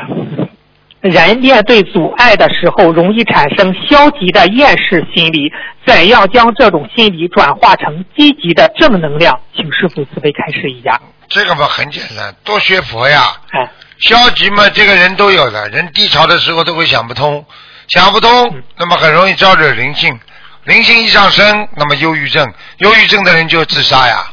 [1.02, 5.52] 人面对阻碍的时候，容易产生消极的厌世心理，
[5.84, 9.40] 怎样将这种心理转化成积极的正能量？
[9.56, 11.02] 请师傅慈悲开示一下。
[11.28, 13.36] 这个嘛很简单，多学佛呀。
[13.50, 17.44] 哎，消极嘛，这个人都有的，人低潮的时候都会想不通，
[17.88, 20.20] 想不通嗯，那么很容易招惹灵性，
[20.66, 24.24] 灵性一上升，那么忧郁症，忧郁症的人就自杀呀，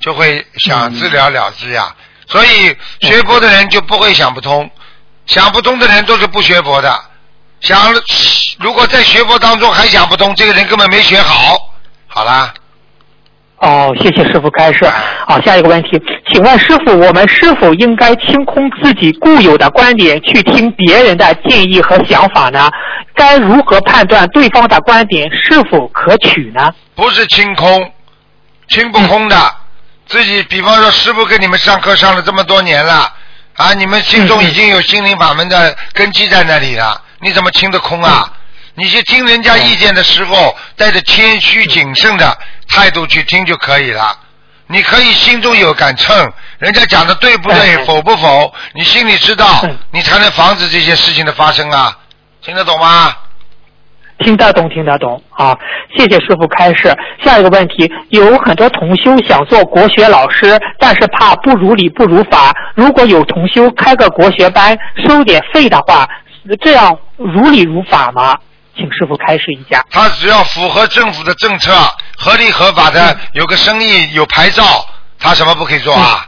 [0.00, 1.94] 就会想自了了之呀。
[2.26, 4.68] 所以学佛的人就不会想不通，
[5.28, 6.92] 想不通的人都是不学佛的。
[7.60, 7.78] 想
[8.58, 11.56] 如果在学佛当中还想不通，这个人根本没学好。
[12.06, 12.52] 好啦，
[13.58, 14.84] 哦，谢谢师傅开示。
[15.26, 16.00] 好，下一个问题，
[16.32, 22.70] 请问师傅，我们是否应该清空自己固有的观点，去听别人的建议和想法呢？
[23.14, 26.72] 该如何判断对方的观点是否可取呢？
[26.94, 27.92] 不是清空，
[28.68, 29.36] 清不空的。
[30.06, 33.12] 自己，比方说，师傅跟你们上课上了这么多年了，
[33.58, 38.32] 啊，你们心中已经有心灵法门的根基在那里了，你怎么清得空啊？
[38.74, 44.16] 你去听人家意见的时候，带着谦虚谨慎的态度去听就可以了。
[44.68, 51.96] 你可以心中有杆秤，人家讲的对不对，嗯否不否，你心里知道嗯，你才能防止这些事情的发生啊。
[52.40, 53.16] 听得懂吗？
[54.18, 55.56] 听得懂，听得懂啊！
[55.96, 56.92] 谢谢师傅开示。
[57.24, 62.52] 下一个问题，有很多同修想做国学老师，但是怕不如理不如法。
[62.74, 64.76] 如果有同修开个国学班，
[65.06, 66.08] 收点费的话，
[66.60, 68.36] 这样如理如法吗？
[68.76, 69.84] 请师傅开示一下。
[69.90, 71.72] 他只要符合政府的政策，
[72.16, 74.62] 合理合法的，有个生意有牌照，
[75.18, 76.26] 他什么不可以做啊？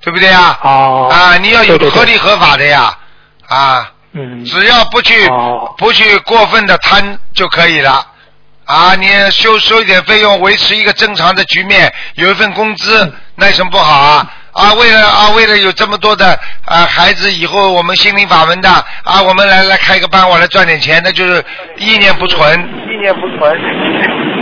[0.00, 0.58] 对不对呀？
[0.62, 2.96] 哦啊，你要有合理合法的呀，
[3.48, 8.04] 啊，嗯，只要不去、哦不去过分的贪就可以了。
[8.64, 14.30] 啊，你收收一点费用，维持一个正常的局面，有一份工资，嗯那有什么不好啊？
[14.52, 18.68] 啊，为了啊，为了有这么多的啊孩子，以后我们心灵法门的
[19.04, 21.42] 啊，我们来来开个班，我来赚点钱，那就是
[21.76, 22.58] 意念不纯。
[22.90, 23.56] 意念不纯。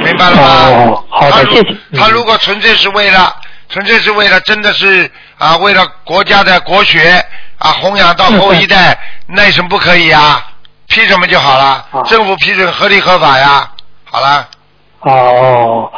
[0.03, 0.43] 明白了吗？
[0.43, 3.35] 哦好的他如谢谢嗯他如果纯粹是为了
[3.69, 7.25] 纯粹是为了真的是啊，为了国家的国学
[7.59, 10.45] 啊，弘扬到后一代，那有什么不可以啊？
[10.89, 13.69] 批什么就好了，啊政府批准合理合法呀。
[14.05, 14.49] 好了，
[15.01, 15.91] 哦，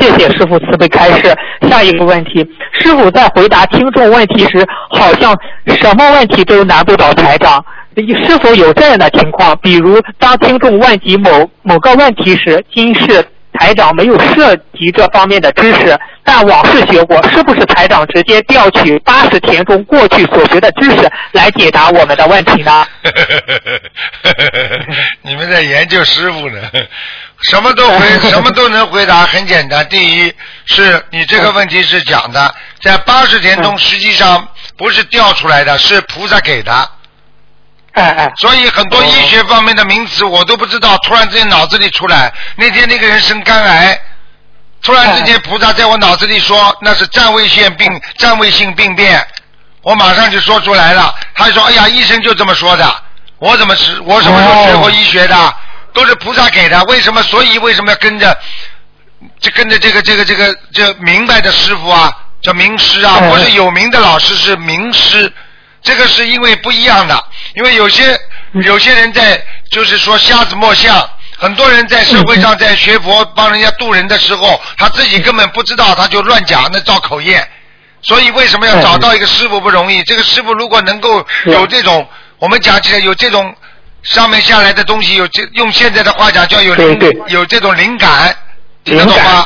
[0.00, 1.34] 谢谢师傅慈悲开示。
[1.70, 2.44] 下一个问题，
[2.80, 5.32] 师傅在回答听众问题时，好像
[5.80, 7.64] 什么问题都难不倒台长。
[8.24, 9.56] 是否有这样的情况？
[9.58, 22.86] 比如，当听众问及某某个问题时，今世台长没有涉及这方面的知识，但往事学过，是不是台长直接调取八十田中过去所学的知识来解答我们的问题呢？
[25.22, 26.60] 你们在研究师傅呢，
[27.40, 29.88] 什么都回， 什么都能回答，很简单。
[29.88, 30.32] 第一
[30.66, 34.46] 是你这个问题是讲的，在八十田中实际上
[34.76, 36.90] 不是调出来的，是菩萨给的。
[37.92, 42.32] 哎哎，所以很多医学方面的名词我都不知道，突然之间脑子里出来。
[42.56, 44.00] 那天那个人生肝癌，
[44.82, 49.26] 突然之间菩萨在我脑子里说那是占位性病、占位性病变，
[49.82, 51.14] 我马上就说出来了。
[51.34, 53.02] 他说：“哎呀，医生就这么说的，
[53.38, 54.00] 我怎么是？
[54.02, 55.54] 我什么时候学过医学的？
[55.92, 56.80] 都是菩萨给的。
[56.84, 57.22] 为什么？
[57.22, 58.38] 所以为什么要跟着？
[59.40, 65.32] 就跟着这个这个这个这明白的师傅啊，叫名师啊，嗯不是有名的老师，是名师。
[65.88, 67.24] 这个是因为不一样的，
[67.54, 68.14] 因为有些
[68.62, 71.08] 有些人在就是说瞎子摸象，
[71.38, 77.42] 很多人在社会上在学佛帮人家渡人的时候，他自己根本不知道，他就乱讲，那造口业。
[78.02, 80.02] 所以为什么要找到一个师傅不容易？
[80.02, 82.06] 这个师傅如果能够有这种，
[82.38, 83.56] 我们讲起来有这种
[84.02, 88.36] 上面下来的东西，有这用现在的话讲叫有灵有这种灵感，
[88.84, 89.42] 听得灵懂吗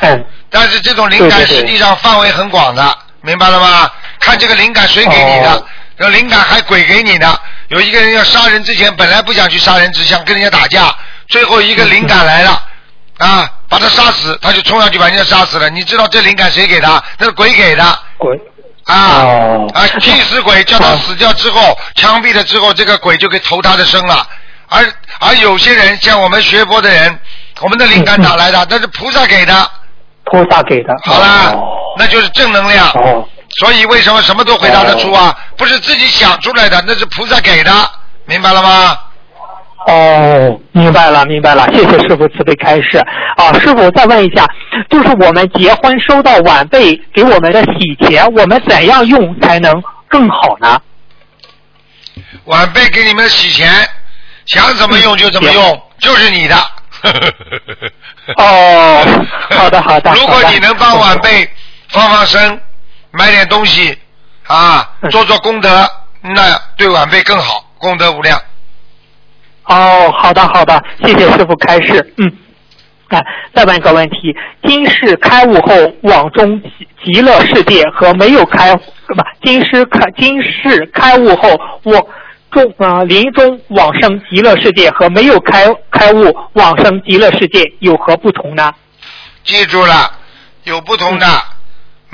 [0.51, 3.88] 但是这种灵感实际上范围很广的，明白了吗？
[4.18, 5.66] 看这个灵感谁给你的哦，
[6.03, 7.38] 这灵感还鬼给你呢。
[7.68, 10.92] 有一个人要杀人之前，本来不想去杀人，只想跟人家打架，
[11.28, 12.61] 最后一个灵感来了，
[13.18, 15.70] 啊，把他杀死，他就冲上去把人家杀死了。
[15.70, 17.05] 你知道这灵感谁给的？
[17.18, 17.98] 那是鬼给的。
[18.18, 18.36] 鬼
[18.84, 19.86] 啊、哦啊！
[20.00, 24.26] 替死鬼叫他死掉之后，枪毙了之后，这个鬼就给投他的生了。
[24.68, 24.84] 而
[25.20, 27.16] 而有些人像我们学佛的人，
[27.61, 28.66] 我们的灵感哪来的？
[28.68, 29.70] 那是菩萨给的。
[30.24, 30.92] 菩萨给的。
[31.05, 31.62] 好啦，哦
[31.96, 32.88] 那就是正能量。
[32.90, 33.28] 哦
[33.59, 35.36] 所以为什么什么都回答得出啊？
[35.57, 37.70] 不是自己想出来的，那是菩萨给的，
[38.26, 38.98] 明白了吗？
[39.88, 42.98] 哦，明白了，明白了，谢谢师傅慈悲开示。
[43.36, 44.46] 啊，师傅再问一下，
[44.88, 50.80] 就是我们结婚收到晚辈给我们的喜钱，我们怎样用才能更好呢？
[52.44, 53.68] 晚辈给你们洗钱，
[54.46, 56.57] 想怎么用就怎么用，就是你的。
[58.36, 59.05] 哦
[59.50, 61.50] 好的好的 如果你能帮晚辈
[61.88, 62.61] 放放生，
[63.12, 63.96] 买点东西
[64.46, 65.88] 啊，嗯做做功德，
[66.22, 68.40] 那对晚辈更好，功德无量。
[69.64, 72.14] 哦，好的好的，谢谢师傅开示。
[72.16, 72.32] 嗯，
[73.08, 73.20] 啊，
[73.54, 74.34] 再问一个问题：
[74.66, 81.48] 今世开悟后往中极极乐世界和没有开不，今世开今世开悟后
[81.84, 82.08] 我
[82.50, 88.72] 中呃临终往生极乐世界和没有开开悟往生极乐世界有何不同呢？
[89.44, 90.10] 记住了，
[90.64, 91.26] 有不同的。
[91.26, 91.40] 嗯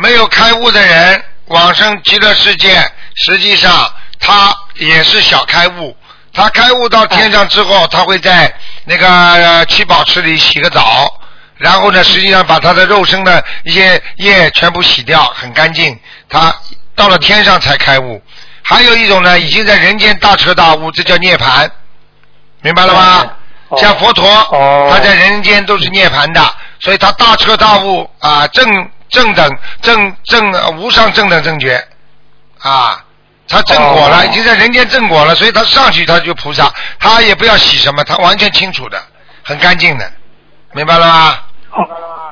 [0.01, 2.81] 没有开悟的人往生极乐世界，
[3.17, 5.97] 实际上他也是小开悟。
[6.33, 11.13] 他开悟到天上之后，他会在那个呃七宝池里洗个澡，
[11.57, 15.99] 然后呢，实际上把他的肉身的一些业全部洗掉，很干净。
[16.29, 16.55] 他
[16.95, 18.23] 到了天上才开悟。
[18.63, 21.69] 还有一种呢，已经在人间大彻大悟，这叫涅槃，
[22.61, 23.33] 明白了吗？
[23.69, 26.41] 哦像佛陀，哦他在人间都是涅槃的，
[26.79, 31.83] 所以他大彻大悟啊，正正等正正呃无上正等正觉
[32.61, 33.05] 啊，
[33.49, 39.01] 他正果了，哦已经在人间正果了，所以他上去他就菩萨，他也不要洗什么，他完全清楚的，
[39.43, 40.11] 很干净的，
[40.73, 41.39] 明白了吗？
[41.71, 41.85] 哦，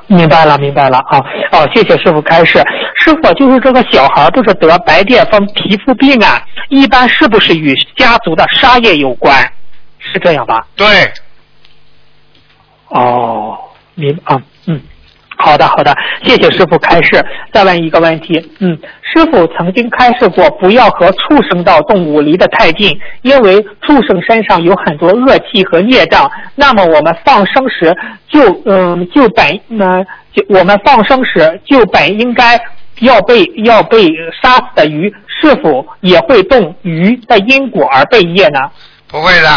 [0.07, 1.19] 明白了，明白了啊！
[1.51, 2.61] 哦，谢谢师傅开示。
[2.99, 9.53] 师傅，就是这个小孩不是得白癜风皮肤病啊，一般是不是与家族的杀业有关？
[9.99, 10.65] 是这样吧？
[10.75, 11.11] 对，
[12.87, 13.57] 哦，
[13.95, 14.43] 明啊，嗯，
[15.37, 17.23] 好的好的，谢谢师傅开示。
[17.53, 26.29] 再问一个问题，嗯，师傅曾经开示过，不要和畜生道动物离得太近，因为畜生身上有很多恶气和孽障。
[26.55, 27.95] 那么我们放生时
[28.27, 32.59] 就嗯就本嗯、就我们放生时就本应该
[33.01, 34.07] 要被要被
[34.41, 38.59] 杀死的鱼，是否也会动鱼的因果而被业呢？
[39.07, 39.49] 不会的，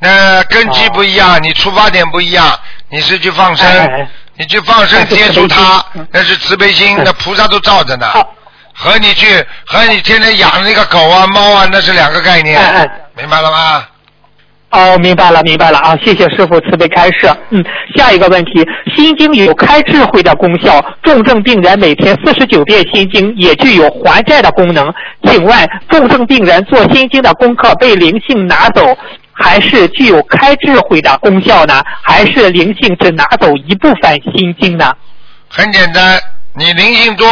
[0.00, 2.44] 那根基不一样，你出发点不一样，
[2.90, 4.08] 你是去放生，哦哎哎
[4.38, 8.06] 你去放生接触他 那是慈悲心，嗯那菩萨都罩着呢。
[8.08, 8.34] 好
[8.78, 9.26] 和你去
[9.64, 12.60] 和你天天养那个狗啊猫啊，那是两个概念，
[13.16, 13.84] 明白了吗？
[14.70, 15.96] 哦，明白了，明白了啊！
[16.04, 17.32] 谢谢师傅慈悲开示。
[17.48, 17.64] 嗯，
[17.96, 18.52] 下一个问题，
[18.94, 24.92] 心经有开智慧的功效，重症病人每天四十九遍心经也具有还债的功能。
[25.22, 28.82] 请问，重症病人做心经的功课被灵性拿走，
[29.38, 31.82] 还是具有开智慧的功效呢？
[32.02, 34.94] 还是灵性只拿走一部分心经呢？
[35.48, 36.18] 很简单，
[36.54, 37.28] 你灵性多，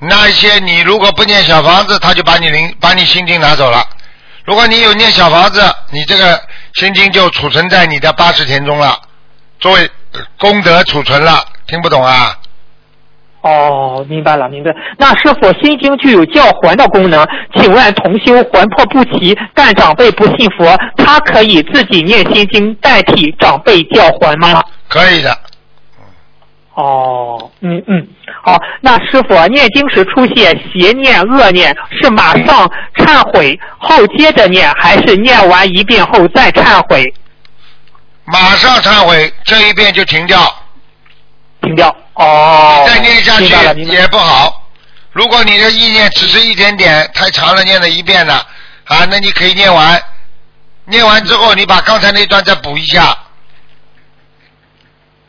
[0.00, 3.84] 那些你如果不念小房子，他就把你灵把你心经拿走了。
[4.44, 6.40] 如果你有念小房子，你这个
[6.74, 8.98] 心经就储存在你的八十田中了，
[9.60, 9.90] 作为
[10.38, 11.44] 功德储存了。
[11.66, 12.36] 听不懂啊？
[13.42, 14.70] 哦，明白了，明白。
[14.96, 17.26] 那师傅，心经具有叫魂的功能，
[17.56, 24.62] 请问同修魂魄不齐，但长辈不信佛，他可以自己念心经代替长辈叫魂吗？
[24.88, 25.36] 可以的，
[26.74, 28.06] 哦，嗯嗯，
[28.44, 37.04] 好，那师傅啊念经时出现邪念、恶念，是马上忏悔后接着念，还是念完一遍后再忏悔
[38.24, 40.38] 马上忏悔，这一遍就停掉，
[41.60, 41.92] 停掉？
[42.14, 43.38] 哦，再念下。
[43.38, 43.46] 去
[43.84, 44.70] 也不好。
[45.12, 48.46] 如果你的意念只是一点点，太长了，念了一遍了
[48.84, 50.02] 啊，那你可以念完，
[50.86, 53.16] 念完之后你把刚才那段再补一下，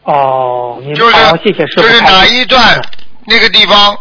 [0.04, 0.96] 哦，明白。
[0.96, 2.02] 就是好，谢谢师傅就是。
[2.02, 2.82] 哪一段
[3.26, 3.98] 那个地方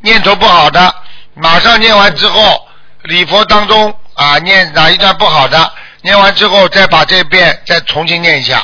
[0.00, 0.94] 念头不好的，
[1.34, 2.66] 马上念完之后，
[3.04, 8.62] 礼佛当中啊念哪一段不好的，念完之后再把这遍再重新念一下。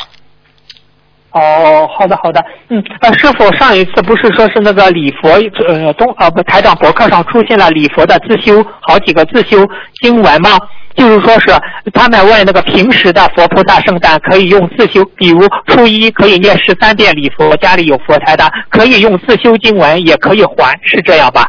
[1.33, 5.28] 哦，好的好的，嗯，呃，师傅上一次不是说是那个礼佛，
[5.68, 9.64] 呃，东呃不台长博客上出现了礼佛的自修好几个自修
[10.03, 10.59] 经文吗？
[10.97, 11.47] 就是说是
[11.95, 21.49] 他们问那个平时的佛菩萨圣诞可以用自修，比如初一可以念十三遍礼佛，家里有佛台的可以用自修经文，也可以还，是这样吧？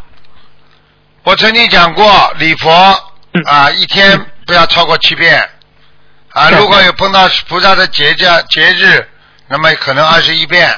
[1.24, 2.06] 我曾经讲过
[2.38, 2.70] 礼佛
[3.34, 5.44] 嗯啊，一天不要超过七遍
[6.34, 6.52] 啊。
[6.52, 9.08] 如果有碰到菩萨的节假节日，
[9.52, 10.74] 那么可能二十一遍，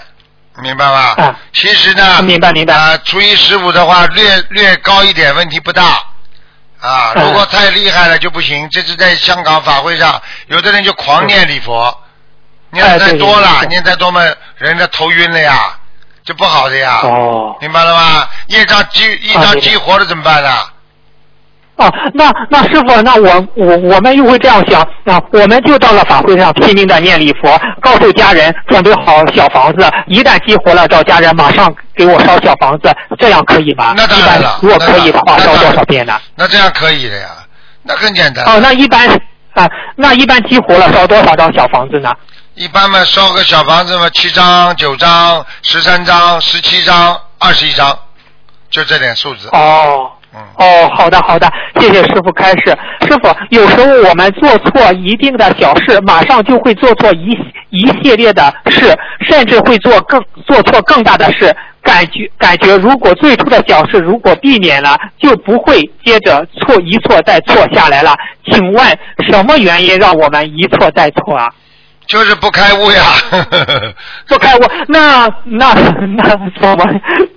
[0.58, 1.14] 明白吧？
[1.24, 5.84] 啊其实呢，明白明白啊，初一十五的话，略略高一点问题不大。
[6.82, 8.68] 啊，嗯如果太厉害了就不行。
[8.72, 11.96] 这是在香港法会上，有的人就狂念礼佛，
[12.72, 14.22] 念的太多了，对念太多嘛，
[14.58, 15.78] 人家头晕了呀，
[16.26, 17.00] 就不好的呀。
[17.04, 18.28] 哦明白了吗？
[18.48, 20.50] 业障激业障啊明白激活了怎么办呢？
[21.84, 33.94] 哦，那那师傅，那我我我们又会这样想啊，我们就到了法会上拼命的念礼佛，告诉家人准备好小房子，一旦激活了，找家人马上给我烧小房子，这样可以吗？
[33.98, 36.18] 那当然了如果可以的话，烧多少遍呢？
[36.36, 37.28] 那这样可以的呀，
[37.84, 38.46] 那很简单。
[38.46, 39.10] 哦，那一般
[39.56, 42.14] 啊，那一般激活了烧多少张小房子呢？
[42.56, 47.98] 一般嘛，烧个小房子嘛，七张、九张、十三张、十七张、二十一张，
[48.70, 49.50] 就这点数字。
[49.52, 50.12] 哦。
[50.36, 52.78] 嗯，哦，好的好的，谢谢师傅开示。
[53.02, 57.38] 师傅，有时候我们做错一定的小事，马上就会做错一
[57.70, 61.56] 一系列的事，甚至会做更做错更大的事。
[61.84, 68.16] 感觉感觉，如果最初的小事如果避免了，就不会接着错一错再错下来了。
[68.50, 68.98] 请问
[69.30, 71.54] 什么原因让我们一错再错啊？
[72.08, 73.04] 就是不开悟呀。
[74.28, 75.74] 不开悟，那那
[76.16, 76.30] 那
[76.60, 76.86] 怎么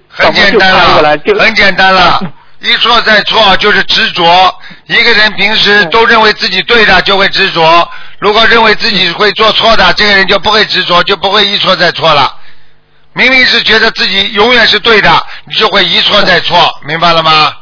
[0.08, 0.72] 很简单
[1.02, 1.18] 了？
[1.18, 2.20] 就很简单了。
[2.66, 4.54] 一错再错就是执着。
[4.86, 7.88] 一个人平时嗯都认为自己对的，就会执着；
[8.18, 12.34] 如果认为自己会做错的，这个人就不会执着，就不会一错再错了。
[13.12, 17.52] 明明是觉得自己永远是对的，你就会一错再错，明白了吗？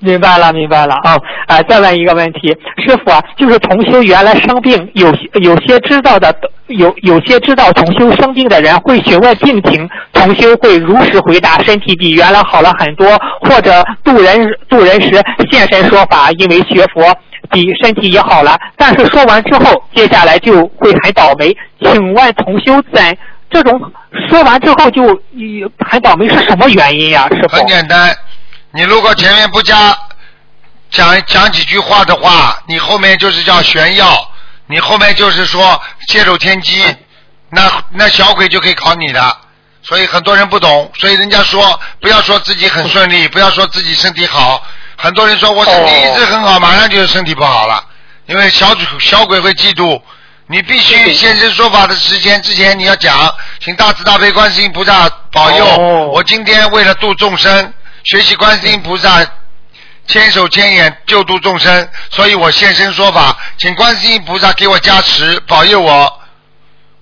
[0.00, 1.16] 明白了，明白了啊！
[1.46, 2.48] 啊，再问一个问题，
[2.86, 6.32] 师傅啊，就是同修原来生病，有些有些知道的，
[6.68, 13.08] 有有些知道同修生病的人会询问病情，同修会如实回答，身体比原来好了很多，
[13.40, 15.20] 或者渡人渡人时
[15.50, 17.02] 现身说法，因为学佛
[17.50, 21.56] 比身体也好了，但是说完之后，接下来就会很倒霉。
[21.80, 23.02] 请问同修怎
[23.50, 23.80] 这种
[24.28, 27.56] 说完之后就呃很倒霉是什么原因呀、师傅？
[27.56, 28.14] 很简单，
[28.78, 29.98] 你如果前面不加
[30.88, 34.30] 讲讲几句话的话，你后面就是叫炫耀，
[34.68, 36.84] 你后面就是说泄露天机，
[37.50, 39.36] 那那小鬼就可以考你的。
[39.82, 44.62] 所以很多人不懂，所以人家说不要说自己很顺利，不要说自己身体好。
[44.96, 47.84] 很多人说我身体一直很好，马上就是身体不好了，
[48.26, 50.00] 因为小小鬼会嫉妒。
[50.46, 55.66] 你必须现身说法的时间之前，你要讲，请大慈大悲观世音菩萨保佑。
[55.66, 57.74] 哦我今天为了度众生，
[58.04, 59.24] 学习观世音菩萨
[60.06, 66.20] 千手千眼救度众生，所以我现身说法，请观世音菩萨给我加持，保佑我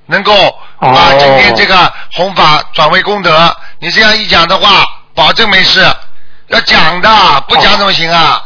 [0.07, 3.57] 能够把哦今天这个弘法转为功德。
[3.79, 4.85] 你这样一讲的话，
[5.15, 5.85] 保证没事。
[6.49, 8.46] 要讲的，不讲怎么行啊？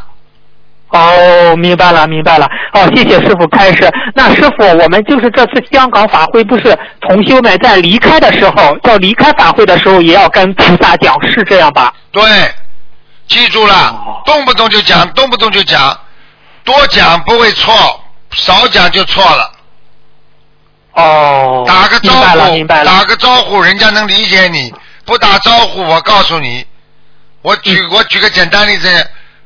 [0.91, 2.49] 哦，明白了，明白了。
[2.72, 3.88] 哦，谢谢师傅开示。
[4.14, 11.93] 那师傅，我们就是这次香港法会，不是同修们在离开的时候，要离开法会的时候，也要跟菩萨讲，是这样吧？
[12.11, 12.22] 对，
[13.28, 15.97] 记住了，动不动就讲，动不动就讲，
[16.64, 17.72] 多讲不会错，
[18.32, 19.53] 少讲就错了。
[20.95, 22.91] 哦，打个招明白了，呼明白，了。
[22.91, 24.72] 打个招呼，人家能理解你；
[25.05, 26.66] 不打招呼，我告诉你，
[27.43, 28.88] 我举嗯我举个简单例子，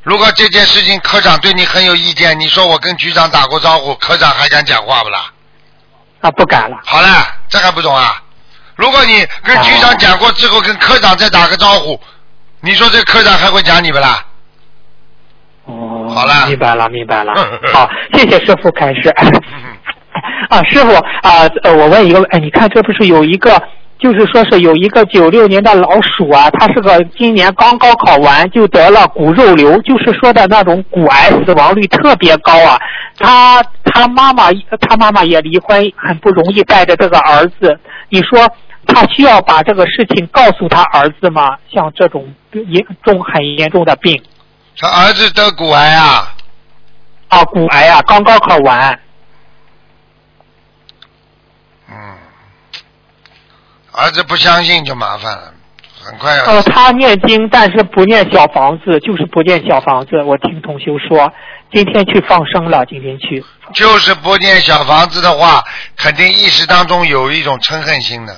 [0.05, 5.33] 如果这件事情科长对你很有意见，你说我跟局长打过招呼，科长还敢讲话不啦？
[6.21, 6.77] 啊，不敢了。
[6.85, 7.09] 好了，
[7.49, 8.23] 这还不懂啊？
[8.77, 11.99] 如果你跟局长讲过之后，跟科长再打个招呼，
[12.61, 14.25] 你说这科长还会讲你不啦？
[15.65, 17.33] 哦，好了明白了，明白了。
[17.73, 19.13] 好，谢谢师傅开示。
[19.23, 19.33] 嗯
[20.51, 23.51] 啊，师傅啊，呃，我问一个，哎，你看这不是有一个，
[23.99, 32.79] 就是说是有一个九六年的老鼠啊，他是个今年刚高考完就得了骨肉瘤，就是说的那种骨癌，死亡率特别高啊。
[33.17, 37.79] 他他妈妈他妈妈也离婚，很不容易带着这个儿子，
[38.11, 38.47] 你说
[38.87, 41.57] 他需要把这个事情告诉他儿子吗？
[41.73, 44.23] 像这种严重很严重的病
[44.77, 46.35] 他儿子得骨癌啊，
[47.29, 48.99] 啊，骨癌啊，刚高考完。
[51.89, 52.17] 嗯，
[53.97, 55.55] 儿子不相信就麻烦了，
[56.03, 60.21] 很快要呃，他念经，但是不念小房子，就是不念小房子。
[60.25, 61.33] 我听同修说，
[61.73, 63.45] 今天去放生了，今天去。
[63.73, 65.63] 就是不念小房子的话，
[65.97, 68.37] 肯定意识当中有一种嗔恨心的。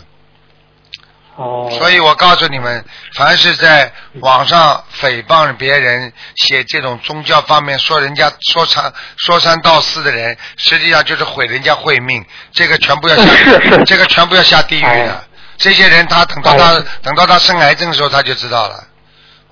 [1.37, 1.69] 哦。
[1.79, 2.85] 所以我告诉你们，
[3.15, 3.91] 凡是在
[4.21, 15.25] 网上诽谤别人、写这种宗教方面说人家说三说三道四的人，实际上就是毁人家慧命，这个全部要下，是是这个全部要下地狱的。
[15.57, 18.85] 哎这些人他等到他、哎等到他生癌症的时候他就知道了。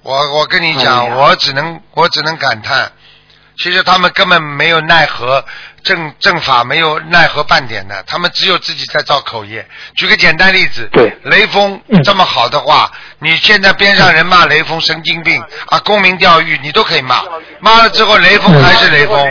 [0.03, 2.93] 我我跟你讲，哎我只能我只能感叹，
[3.57, 5.43] 其实他们根本没有奈何
[5.83, 9.67] 政政法，没有奈何半点的，他们只有自己在造口业。
[9.97, 17.23] 举个简单例子，对雷锋嗯这么好的话，你现在边上人骂雷锋神经病啊，公民钓鱼，你都可以骂，
[17.61, 19.27] 骂了之后雷锋还是雷锋，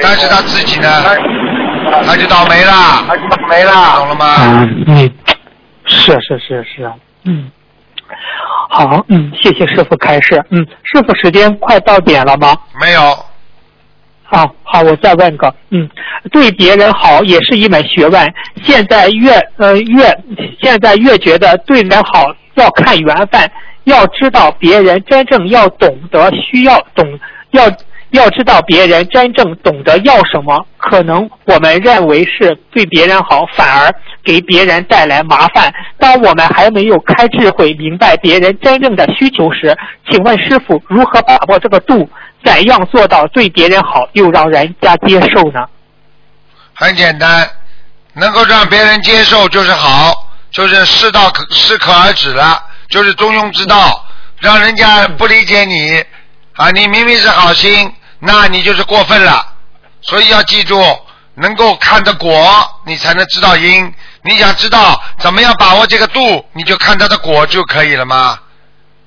[0.00, 1.04] 但是他自己呢，
[2.06, 3.04] 他就倒霉了，
[3.50, 3.96] 没了。
[3.96, 4.66] 懂了吗？
[5.98, 6.92] 是是是是，
[7.24, 7.50] 嗯。
[8.70, 10.42] 好，嗯，谢谢师傅开示。
[10.50, 12.56] 嗯，师傅时间快到点了吗？
[12.80, 13.00] 没有，
[14.22, 15.88] 好好，我再问个，嗯，
[16.30, 18.34] 对别人好也是一门学问。
[18.62, 20.04] 现在越呃越
[20.60, 22.24] 现在越觉得对人好
[22.54, 23.50] 要看缘分，
[23.84, 27.18] 要知道别人真正要懂得需要懂
[27.50, 27.64] 要
[28.10, 30.66] 要知道别人真正懂得要什么。
[30.76, 33.94] 可能我们认为是对别人好，反而
[34.24, 35.72] 给别人带来麻烦。
[35.98, 39.76] 当我们还没有开智慧明白别人真正的需求时，
[40.10, 42.08] 请问师傅如何把握这个度？
[42.44, 45.66] 怎样做到对别人好又让人家接受呢？
[46.72, 47.50] 很简单，
[48.14, 50.14] 能够让别人接受就是好，
[50.52, 54.04] 就是适到可适可而止了，就是中庸之道。
[54.38, 56.00] 让人家不理解你
[56.54, 59.54] 啊，你明明是好心，那你就是过分了。
[60.00, 60.82] 所以要记住，
[61.34, 63.94] 能够看的果，你才能知道因。
[64.22, 68.38] 你想知道怎么样把握这个度，你就看它的果就可以了吗？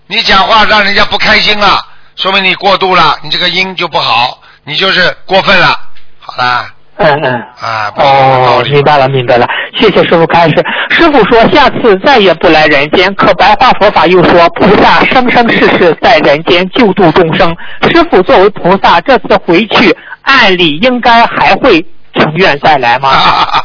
[0.08, 1.86] 你讲话让人家不开心了，
[2.16, 5.80] 说明你过度了，你这个因就不好，你就是过分了。
[6.20, 7.34] 好啦，嗯嗯。
[7.62, 9.48] 啊，哦，明白了，明白了。
[9.78, 10.56] 谢谢师傅开始。
[10.90, 17.56] 师傅说下次再也不来人间，可白话佛法又说菩萨生生世世在人间救度众生。
[17.94, 21.80] 师傅作为菩萨，这次回去按理应该还会
[22.14, 23.10] 情愿再来吗？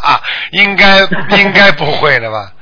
[0.52, 1.00] 应该
[1.36, 2.52] 应该不会了吧？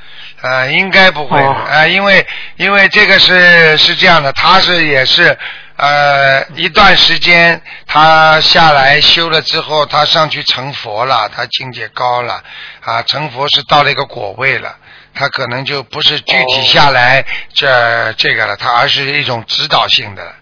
[0.42, 5.36] 啊，应该不会的哦啊，因为因为这个是是这样的，他是也是
[5.76, 12.42] 呃一段时间他下来修了之后，他上去成佛了，他境界高了
[12.80, 14.76] 啊，成佛是到了一个果位了。
[15.16, 20.34] 他可能就不是具体下来这这个了，他而是一种指导性的了。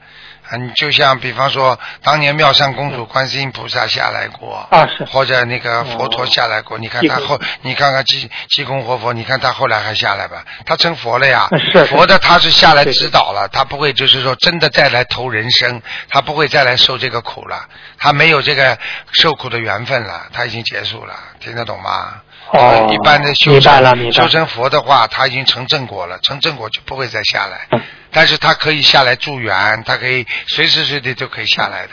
[0.53, 10.45] 嗯，就像比方说，当年妙善公主、观世音菩萨下来过，啊是或者那个佛陀下来过，你看他后，你看看济济公活佛，你看他后来还下来吧？
[10.67, 15.81] 他成佛了呀，是是佛的他是下来指导了，他不会就是说真的再来投人生，
[16.11, 17.67] 他不会再来受这个苦了，
[17.99, 18.79] 他没有这个
[19.13, 22.21] 受苦的缘分了，他已经结束了，听得懂吗？
[22.51, 27.67] 哦一般的修成修成佛的话，他已经成正果了，成正果就不会再下来。
[27.71, 27.81] 嗯
[28.15, 31.93] 但是他可以下来助缘，他可以随时随地都可以下来的。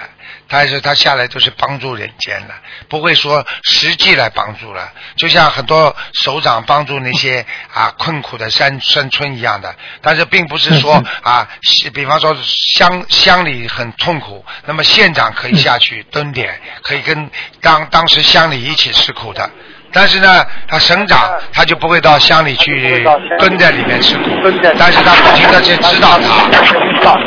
[0.50, 2.54] 但是他下来都是帮助人间的，
[2.90, 4.92] 不会说实际来帮助了。
[5.16, 11.50] 就像很多首长帮助那些啊困苦的山山村一样的，但是并不是说嗯啊，
[11.94, 17.32] 比方说乡乡里很痛苦，那么县长可以下去蹲点，可以跟
[17.62, 19.50] 当当时乡里一起吃苦的。
[19.92, 21.20] 但是呢，他省长
[21.54, 23.04] 他就不会到乡里去
[23.40, 24.30] 蹲在里面吃苦，
[24.78, 27.18] 但是他不停的去指导他，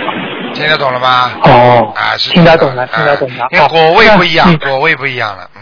[0.55, 1.33] 听得懂了吗？
[1.43, 3.45] 哦，啊，是听得懂了，听得懂了。
[3.45, 4.59] 啊因为果味不一样，嗯。
[4.59, 5.61] 果味不一样了，嗯。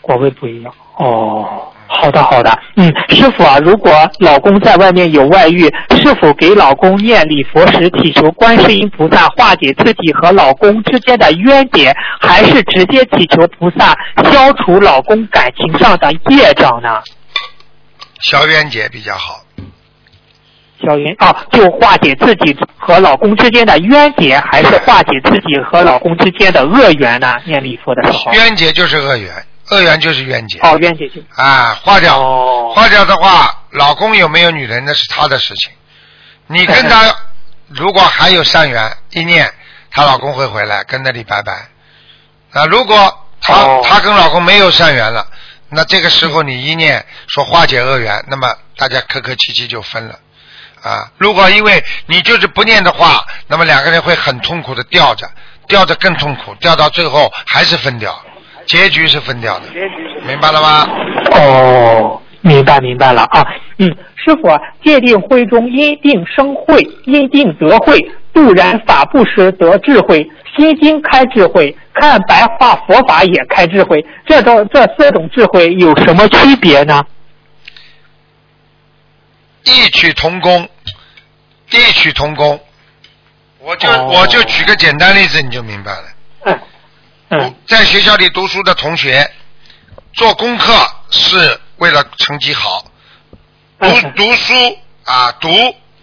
[0.00, 0.72] 果味不一样。
[0.96, 2.58] 哦，好的好的。
[2.76, 13.94] 嗯，师傅啊，如果老公在外面有外遇，是否给老公念礼佛时祈求观世音菩萨化解自己和老公之间的冤结，还是直接祈求菩萨
[14.30, 17.00] 消除老公感情上的业障呢？
[18.20, 19.42] 小冤结比较好，
[20.82, 27.34] 小云啊，就化解自己和老公之间的冤结，还是化解自己和老公之间的恶缘呢？
[27.44, 28.32] 念礼佛的时候。
[28.32, 29.30] 冤结就是恶缘，
[29.70, 30.58] 恶缘就是冤结。
[30.60, 35.72] 哦，冤结就啊，化掉，哦化掉的话，老公有没有女人那是他的事情。
[36.46, 37.14] 你跟他
[37.68, 39.50] 如果还有善缘，一念，
[39.90, 41.68] 她老公会回来跟那里拜拜。
[42.52, 45.26] 啊，如果她、哦她跟老公没有善缘了，
[45.70, 50.18] 那这个时候你一念说化解恶缘，那么大家客客气气就分了。
[50.82, 55.26] 啊，如果因为你就是不念的话，那么两个人会很痛苦的吊着，
[55.66, 58.22] 吊着更痛苦，吊到最后还是分掉，
[58.66, 59.66] 结局是分掉的，
[60.26, 60.88] 明白了吗？
[61.32, 63.46] 哦，明白明白了啊。
[63.78, 67.98] 嗯，师傅啊，界定慧中因定生慧，因定得慧，
[68.32, 74.04] 度然法布施得智慧，心经开智慧，看白话佛法也开智慧。
[74.26, 77.04] 这种这四种智慧有什么区别呢？
[79.64, 80.68] 异曲同工，
[81.70, 82.60] 异曲同工。
[83.60, 86.13] 我就、哦我就举个简单例子，你就明白了。
[87.66, 89.28] 在学校里读书的同学，
[90.12, 90.72] 做功课
[91.10, 92.84] 是为了成绩好，
[93.78, 94.54] 读嗯读书
[95.04, 95.48] 啊读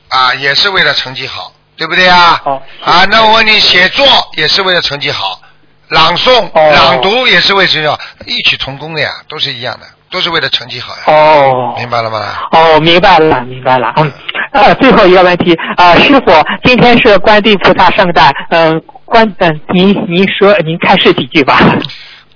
[0.09, 2.41] 啊也是为了成绩好，对不对啊？
[2.43, 4.05] 好啊，那我问你，写作
[4.37, 5.41] 也是为了成绩好，
[5.89, 11.75] 朗诵、哦朗读也是为了成绩好，异曲同工的呀，都是一样的，都是为了成绩好呀，哦。
[11.77, 12.19] 明白了吗？
[12.51, 13.93] 哦，明白了，明白了。
[13.95, 14.11] 嗯，
[14.51, 16.31] 呃，最后一个问题，啊，师傅，
[16.65, 21.59] 今天是观地菩萨圣诞，嗯、观，嗯、您您说，您开始几句吧。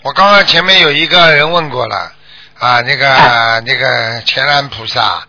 [0.04, 2.12] 我刚刚前面有一个人问过了，
[2.60, 5.26] 啊，那个、啊那个乾安菩萨，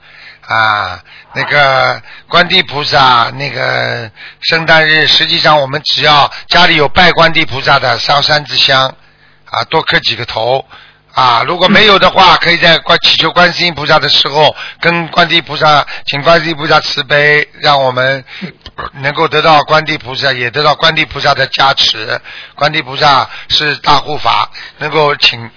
[0.48, 1.00] 啊，
[1.34, 8.92] 那个观地菩萨，那个圣诞日，实际上我们只要家里有拜观地菩萨的，烧三支香，
[9.44, 10.66] 啊，多磕几个头。
[11.16, 18.22] 啊，如果没有的话，可以在观祈求观世音菩萨的时候，跟观地菩萨请观世音菩萨慈悲，让我们
[19.00, 22.20] 能够得到观地菩萨，也得到观地菩萨的加持。
[22.54, 25.50] 观地菩萨是大护法，能够请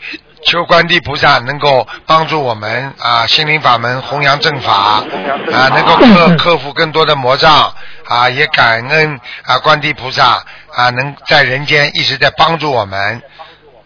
[0.46, 5.04] 求观地菩萨能够帮助我们啊，心灵法门弘扬正法
[5.52, 7.74] 啊，能够克克服更多的魔障
[8.08, 10.42] 啊，也感恩啊观地菩萨
[10.74, 13.22] 啊，能在人间一直在帮助我们。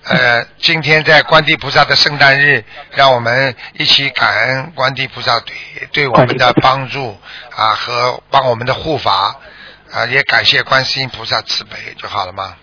[0.05, 5.55] 呃，今天在观地菩萨的圣诞日，让我们一起感恩观地菩萨对
[5.93, 7.17] 对我们的帮助
[7.55, 9.35] 啊和帮我们的护法
[9.93, 12.53] 啊，也感谢观世音菩萨慈悲就好了吗？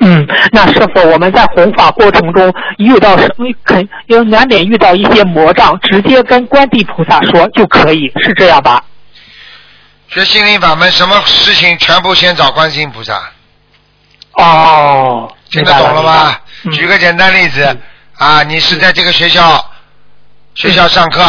[0.00, 8.84] 嗯，那师傅，我们在弘法过程中遇到什么，肯有难免遇到一些魔障，直接跟观地菩萨说就可以，是这样吧？
[10.08, 13.30] 学心灵法门，什么事情全部先找观世音菩萨，
[14.32, 16.36] 哦，听得懂了吗？
[16.72, 17.82] 举个简单例子嗯
[18.38, 19.70] 啊，你是在这个学校
[20.54, 21.22] 学校上课，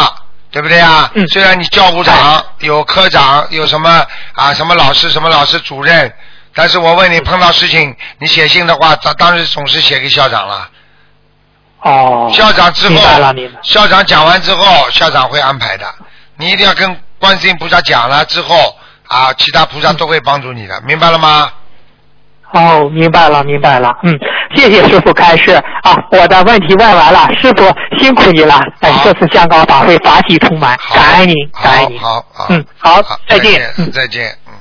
[0.51, 1.11] 对不对啊？
[1.13, 6.11] 嗯虽然你教务长有科长有什么啊什么老师什么老师主任，
[6.55, 10.69] 但是我问你碰到事情你写信的话，当当然总是写给校长了。
[11.81, 12.95] 哦，校长之后。
[13.61, 15.85] 校长讲完之后，校长会安排的。
[16.37, 18.75] 你一定要跟观世音菩萨讲了之后
[19.07, 21.51] 啊，其他菩萨都会帮助你的，明白了吗？
[22.53, 23.95] 哦，明白了，明白了。
[24.03, 24.17] 嗯，
[24.55, 25.51] 谢谢师傅开示
[25.83, 28.59] 啊，我的问题问完了，师傅辛苦你了。
[28.81, 31.99] 哎，这次香港法会法喜充满，好感恩您，感恩您。
[31.99, 33.73] 好好好，嗯，好，再再见。
[33.77, 33.91] 嗯。
[33.91, 34.53] 再见，嗯。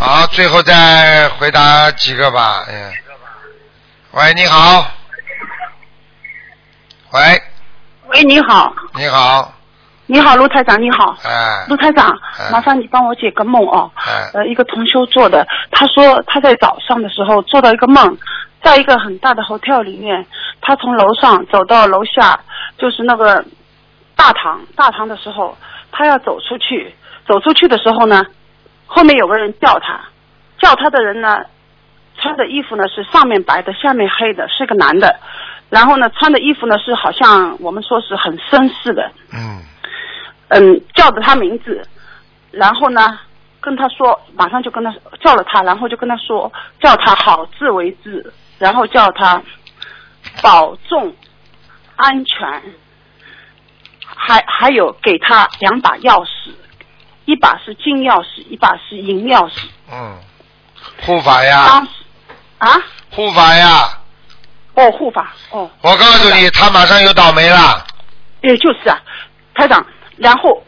[0.00, 2.92] 好，最后再回答几个吧，嗯。
[4.12, 4.86] 喂，你好。
[7.10, 7.42] 喂，
[8.08, 9.52] 喂，你好，你好，
[10.10, 13.90] 你好，卢台长，你好，哎，卢台长哎，麻烦你帮我解个梦哦。
[13.94, 18.16] 哎，呃，一个同修做的，他说他在早上的时候做到一个梦，
[18.62, 20.24] 在一个很大的 hotel 里面，
[20.62, 22.40] 他从楼上走到楼下，
[22.78, 23.44] 就是那个
[24.16, 25.54] 大堂，大堂的时候，
[25.92, 26.94] 他要走出去，
[27.26, 28.24] 走出去的时候呢，
[28.86, 30.00] 后面有个人叫他，
[30.58, 31.36] 叫他的人呢，
[32.16, 35.20] 穿的衣服呢是上面白的，下面黑的，是个男的，
[35.68, 39.60] 然后呢，穿的衣服呢是好像我们说是很绅士的，嗯
[40.48, 41.82] 嗯，叫着他名字，
[42.50, 43.18] 然后呢，
[43.60, 49.42] 跟他说，马上就跟他叫了他，然后就跟他说，叫他好自为之，然后叫他
[50.42, 51.14] 保重
[51.96, 52.62] 安全，
[54.04, 56.50] 还还有给他两把钥匙，
[57.26, 59.66] 一把是金钥匙，一把是银钥匙。
[59.92, 60.18] 嗯，
[61.02, 61.90] 护法呀当，时
[62.58, 63.88] 啊，护法呀！
[64.74, 67.84] 哦，护法，哦，我告诉你，他马上又倒霉了。
[68.42, 68.96] 也就是啊，
[69.54, 69.84] 台长，
[70.18, 70.62] 然后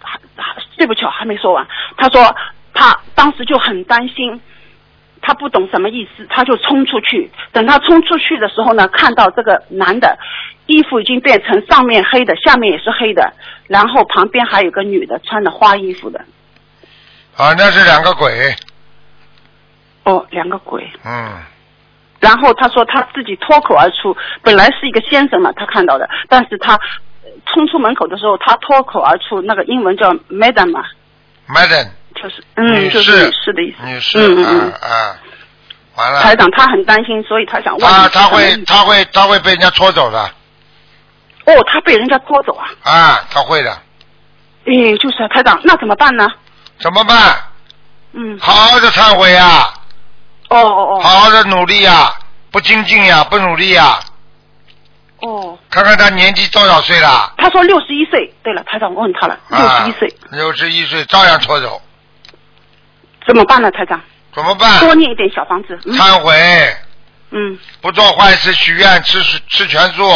[0.00, 1.66] 还还对不起，还没说完。
[1.96, 2.34] 他说
[2.72, 4.40] 他当时就很担心，
[5.20, 7.30] 他不懂什么意思，他就冲出去。
[7.52, 10.18] 等他冲出去的时候呢，看到这个男的
[10.66, 13.32] 衣服已经变成上面黑的，下面也是黑的，
[13.66, 16.24] 然后旁边还有个女的穿的花衣服的。
[17.36, 18.54] 啊，那是两个鬼。
[20.04, 20.90] 哦，两个鬼。
[21.04, 21.42] 嗯，
[22.20, 26.80] 然后他说他自己脱口而出，本来是一个先生嘛，他看到的，但是他呃
[27.52, 30.82] 冲出门口的时候，他脱口而出那个英文叫 madam 嘛
[31.48, 33.86] ，madam，就是嗯，女就是士女士的意思。
[33.86, 34.72] 女士，嗯嗯嗯。
[34.72, 35.16] 啊啊，
[35.96, 36.20] 完了。
[36.20, 40.20] 台长他很担心，所以他想问啊，他会他会他会被人家拖走的
[41.46, 42.66] 哦，他被人家拖走啊？
[42.82, 43.76] 啊，他会的，
[44.66, 46.28] 诶，就是啊，台长，那怎么办呢？
[46.78, 47.36] 怎么办？
[48.12, 49.72] 嗯，好好的忏悔呀，
[50.48, 52.12] 哦哦哦，好好的努力呀，
[52.50, 53.98] 不精进呀，不努力呀，
[55.22, 57.32] 哦，看看他年纪多少岁了？
[57.36, 58.32] 他说六十一岁。
[58.42, 61.80] 对了，台长，我问他了，六十一岁，啊六十一岁照样拖走，
[63.26, 63.70] 怎么办呢？
[63.70, 64.00] 台长，
[64.34, 64.80] 怎么办？
[64.80, 65.78] 多念一点小房子。
[65.84, 66.76] 嗯忏悔，
[67.30, 70.08] 嗯，不做坏事，许愿吃吃全素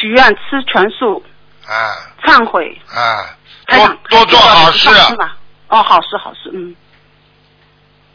[0.00, 1.22] 许愿吃全素，
[1.66, 2.80] 啊忏悔。
[2.94, 3.36] 啊，
[3.66, 4.88] 多多做好事。
[4.90, 5.36] 是吧？
[5.68, 6.74] 哦，好事好事，嗯，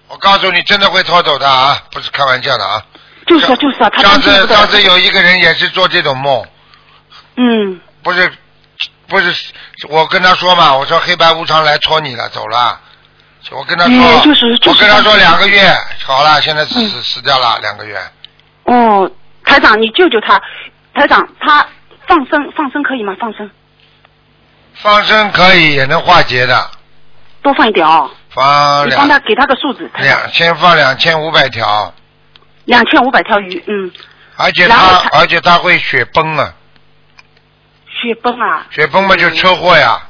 [0.08, 2.86] 我告诉你，真的会拖走的啊，不是开玩笑的啊。
[3.26, 4.48] 就是啊就是啊，他上担心不得了。
[4.48, 6.46] 次上次有一个人也是做这种梦，
[7.38, 8.32] 嗯，不是
[9.08, 9.54] 不是，
[9.90, 12.82] 我跟他说嘛，我说黑白无常来戳你了，走了。
[13.52, 13.94] 我跟他说，
[14.66, 15.72] 我跟他说两个月
[16.04, 16.90] 好了，现在死、嗯。
[16.90, 17.96] 死死掉了两个月。
[18.64, 19.08] 哦，
[19.44, 20.42] 台长，你救救他，
[20.96, 21.64] 台长，他
[22.08, 23.16] 放生放生可以吗？
[23.20, 23.48] 放生。
[24.74, 26.72] 放生可以也能化解的，
[27.44, 31.94] 多放一点哦，放两你帮他给他个数字，两先放两千五百条，
[32.66, 33.92] 两千五百条鱼，嗯，
[34.36, 36.54] 而且他他而且他会雪崩啊，
[38.02, 40.02] 雪崩啊，雪崩嘛就车祸呀，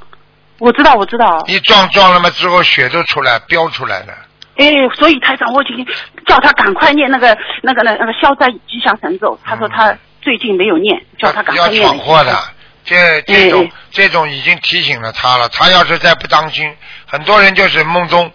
[0.57, 4.13] 我知道我知道，一撞撞了嘛之后血都出来飙出来了。
[4.57, 5.85] 哎，所以台长我已经
[6.25, 11.83] 叫他赶快念那个那个那个那个消灾吉祥神咒，他说他最近没有念，叫他赶快念。
[11.83, 12.33] 闯祸的，
[12.85, 15.49] 这这种、这种已经提醒了他了。
[15.49, 16.73] 他要是再不当心，
[17.05, 18.31] 很多人就是梦中，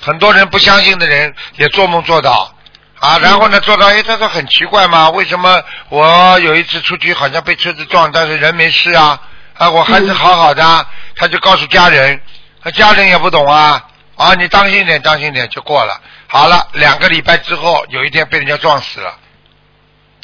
[0.00, 2.53] 很多人不相信的人也做梦做到
[3.04, 3.18] 啊。
[3.20, 9.20] 然后呢，做到哎，他说很奇怪嘛，为什么我有一次出去好像被车子撞，但是人没事啊
[9.58, 10.86] 啊，我还是好好的啊。
[11.16, 12.20] 他就告诉家人，
[12.62, 13.82] 他家人也不懂啊
[14.16, 16.00] 啊，你当心点，当心点就过了。
[16.26, 19.14] 好了，两个礼拜之后，有一天被人家撞死了。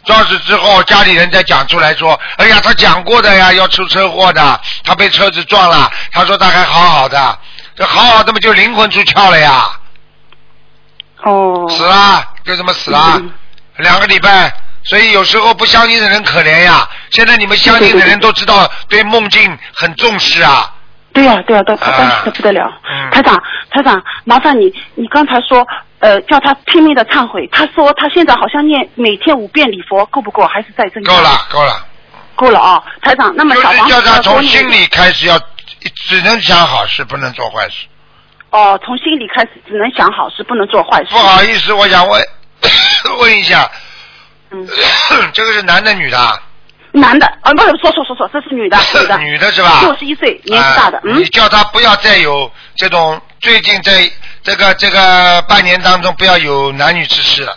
[0.05, 7.39] 撞死之后，家里人再讲出来说：“哎呀，他讲过的呀，要出车祸的，他被车子撞了。”他说他还好好的，
[7.77, 9.79] 这好好的嘛就灵魂出窍了呀，
[11.23, 13.33] 哦，死了就这么死了，嗯
[13.79, 14.53] 两个礼拜。
[14.83, 16.89] 所以有时候不相信的人可怜呀。
[17.11, 20.75] 现在你们相信的人都知道对梦境很重视啊。
[21.13, 22.71] 对呀、对呀、都他啊担心的不得了。
[22.89, 25.67] 嗯台长，台长，麻烦你，你刚才说，
[25.99, 27.49] 呃，叫他拼命的忏悔。
[27.53, 30.45] 他说他现在好像念每天五遍礼佛，够不够？
[30.47, 31.13] 还是在增加？
[31.13, 31.87] 够了，够了。
[32.35, 33.35] 够了啊，台长。
[33.37, 35.39] 那么就是小房子叫他从心里开始要，
[35.95, 37.87] 只能想好事，不能做坏事。
[38.51, 41.11] 哦，从心里开始，只能想好事，不能做坏事。
[41.11, 42.23] 不好意思，我想问
[43.21, 43.71] 问一下，
[44.51, 44.67] 嗯，
[45.33, 46.19] 这个是男的女的？
[46.19, 46.41] 啊？
[46.93, 47.27] 男的。
[47.43, 49.81] 啊，不是，说说说说，这是女的， 女的，女的是吧？
[49.83, 54.11] 六十一岁，年纪大的，你，叫他不要再有这种，最近在
[54.43, 57.57] 这个这个半年当中不要有男女之事了，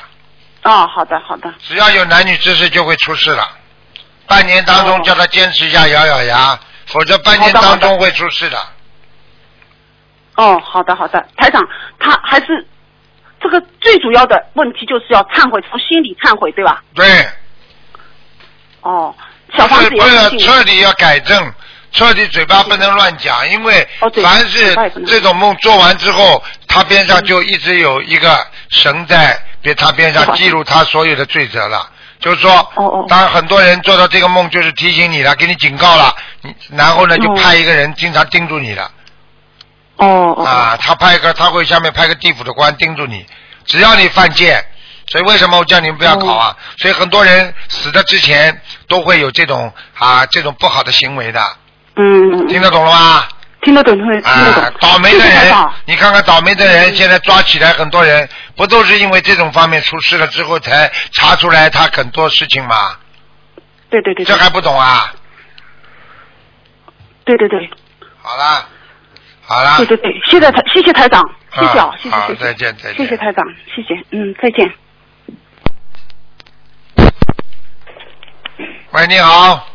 [0.64, 3.48] 哦，好的好的，只要有男女之事就会出事了。
[4.26, 5.02] 半年当中哦。
[5.04, 8.58] 叫他坚持一下，咬咬牙，否则半年当中会出事的。
[10.36, 11.62] 哦，好的好的，台长，
[12.00, 12.66] 他还是
[13.44, 16.82] 这个最主要的问题就是要忏悔，从心里忏悔，对吧？
[16.96, 17.06] 对，
[18.82, 19.14] 哦，
[19.56, 21.54] 小房子也不是是信彻底要改正，
[21.92, 23.86] 彻底嘴巴不能乱讲，因为
[24.24, 24.74] 凡是
[25.06, 31.90] 这种梦做完之后，他边上就一直有一个神在别他边上记录他所有的罪责了。
[32.20, 38.90] 就是说，哦哦当很多人做到这个梦，就是提醒你了，给你警告了，你然后呢就哦派一个人经常盯住你了。
[39.98, 43.26] 哦哦啊，他派个他会下面派个地府的官盯住你，
[43.66, 44.64] 只要你犯贱，
[45.08, 46.58] 所以为什么我叫你们不要搞啊？
[46.78, 51.42] 所以很多人死的之前都会有这种啊这种不好的行为的，
[51.96, 53.28] 嗯，听得懂了吗？
[53.62, 55.54] 听得懂，听得懂啊。，倒霉的人
[55.86, 58.28] 你看看倒霉的人，现在抓起来很多人，
[58.58, 62.98] 不都是因为这种方面出事了之后才查出来他很多事情吗？
[63.90, 65.14] 对对对对这还不懂啊？
[67.26, 67.70] 对对对
[68.22, 68.68] 好了，
[69.46, 69.78] 好了。
[69.78, 71.22] 对，对对，谢谢台谢谢台长，
[71.52, 72.96] 谢谢啊啊，谢谢好谢谢，再见再见。
[72.96, 74.72] 谢谢台长，谢谢，嗯，再见。
[78.92, 79.68] 喂，你好，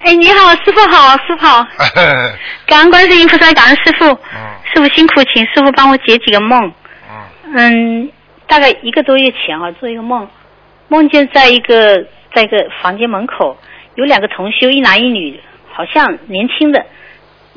[0.00, 1.66] 哎，你好，师傅好，师傅好，
[2.66, 4.54] 感恩观世音菩萨，感恩师傅，嗯。
[4.74, 6.72] 师傅辛苦，请师傅帮我解几个梦。
[7.08, 7.54] 嗯。
[7.54, 8.10] 嗯，
[8.48, 10.28] 大概一个多月前啊，做一个梦，
[10.88, 13.56] 梦见在一个在一个房间门口
[13.94, 15.40] 有两个同修，一男一女，
[15.72, 16.84] 好像年轻的，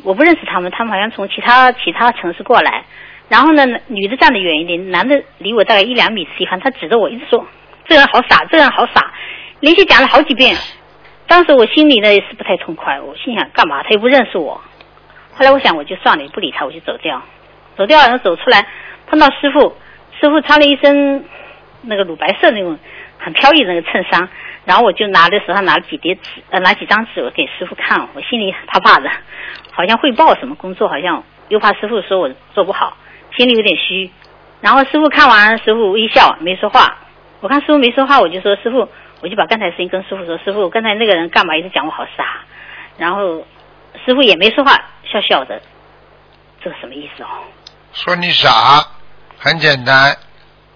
[0.04, 2.84] 我不认识他们，他们好像从其他其他城市过来。
[3.30, 7.46] 然后呢，女的站得远一点，男的离我大概一两米的地方，他指着我一直说
[7.86, 9.12] ：“这人好傻，这人好傻。”
[9.60, 10.56] 连续讲了好几遍。
[11.28, 13.84] 当时我心里呢也是不太痛快，我心想干嘛？
[13.84, 14.62] 他又不认识我。
[15.34, 17.22] 后来我想我就算了，不理他，我就走掉。
[17.76, 18.66] 走掉，然后走出来
[19.08, 19.76] 碰到师傅，
[20.22, 21.26] 师傅穿了一身
[21.82, 22.80] 那个乳白色那种
[23.18, 24.30] 很飘逸的那个衬衫，
[24.68, 29.10] 然后我就拿着手上拿了几叠纸，呃，拿几张纸我给师傅看，我心里怕怕的，
[29.72, 32.98] 好像汇报什么工作，好像又怕师傅说我做不好，
[33.38, 34.12] 心里有点虚。
[34.60, 36.98] 然后师傅看完，师傅微笑没说话。
[37.40, 38.90] 我看师傅没说话，我就说师傅，
[39.22, 42.42] 我就把刚才事情跟师傅说，师傅刚才那个人干嘛一直讲我好傻，
[42.98, 43.46] 然后
[44.06, 44.74] 师傅也没说话，
[45.10, 45.62] 笑笑的，
[46.62, 47.28] 这什么意思哦？
[47.94, 48.86] 说你傻，
[49.38, 50.14] 很简单，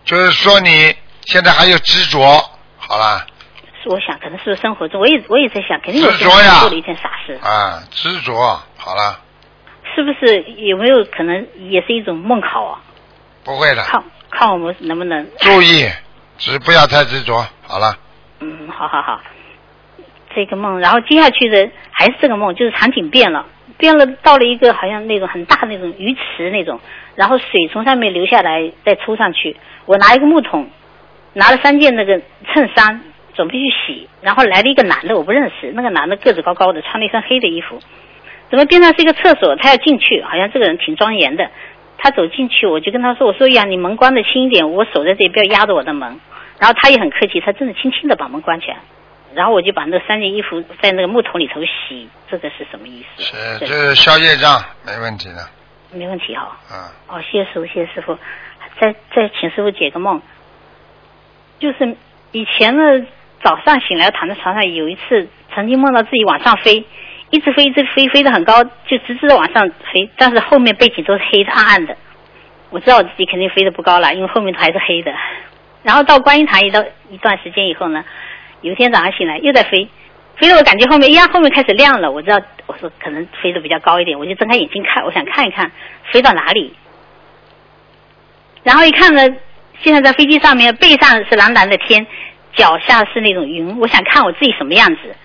[0.06, 2.20] 就是说你现在还有执着，
[2.78, 3.26] 好了
[3.82, 6.52] 是我想，可能是不是生活中，我也我也在想，肯定有些执着呀。
[6.52, 8.34] 人做了一件傻事，啊，执着，
[8.78, 9.20] 好了，
[9.96, 12.82] 是不是有没有可能也是一种梦考啊？
[13.44, 15.90] 不会的，看看我们能不能注意，
[16.38, 17.98] 只不要太执着，好了，
[18.40, 19.20] 嗯，好好好，
[20.36, 23.46] 这个梦，然后接下去的还是这个梦，就是场景变了，
[23.78, 26.80] 变了到了一个好像那种很大的那种鱼池那种，
[27.16, 29.58] 然后水从上面流下来，再抽上去。
[29.86, 30.70] 我拿一个木桶，
[31.34, 32.22] 拿了三件那个
[32.54, 33.02] 衬衫，
[33.34, 37.80] 准备去洗，然后来了一个男的，我不认识，那个男的个子高高的，穿了一身黑的衣服，
[38.50, 41.50] 怎么边上是一个厕所，他要进去，好像这个人挺庄严的。
[42.04, 46.20] 他走进去，我就跟他说：“我说呀，你门关的轻一点，我守在这里，不要压着我的门。”
[46.58, 48.78] 然后他也很客气，他真的轻轻的把门关起来。
[49.36, 53.24] 然后我就把那三件衣服在那个木桶里头洗，这个是什么意思？
[53.24, 55.48] 是这是消业障，没问题的，
[55.94, 58.18] 没问题哈、嗯，哦，谢谢师傅，谢谢师傅。
[58.80, 60.20] 再再请师傅解个梦，
[61.60, 61.96] 就是
[62.32, 63.06] 以前呢
[63.44, 66.86] 早上醒来躺在床上，有一次曾经梦到自己往上飞，
[67.30, 71.96] 一直飞一直飞，飞得很高，就直直的往上飞，但是后面背景都是黑暗暗的。
[72.70, 75.12] 我知道我自己肯定飞得不高了，因为后面还是黑的。
[75.84, 78.06] 然后到观音堂一到一段时间以后呢，
[78.62, 79.90] 有一天早上醒来又在飞，
[80.38, 85.72] 飞得我感觉后面呀后面开始亮了，我知道我说可能飞得比较高一点，我就睁开眼睛看，我想看一看
[86.12, 86.74] 飞到哪里。
[88.64, 89.28] 然后一看呢，
[89.82, 92.06] 现在在飞机上面，背上是蓝蓝的天，
[92.56, 95.16] 脚下是那种云，我想看我自己什么样子。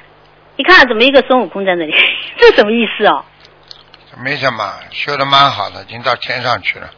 [0.57, 1.95] 你看怎么一个孙悟空在那里，
[2.39, 3.25] 这什么意思哦？
[4.25, 6.91] 没什么，修的蛮好的，已经到天上去了，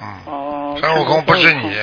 [0.00, 1.74] 嗯，哦，孙悟空不是你，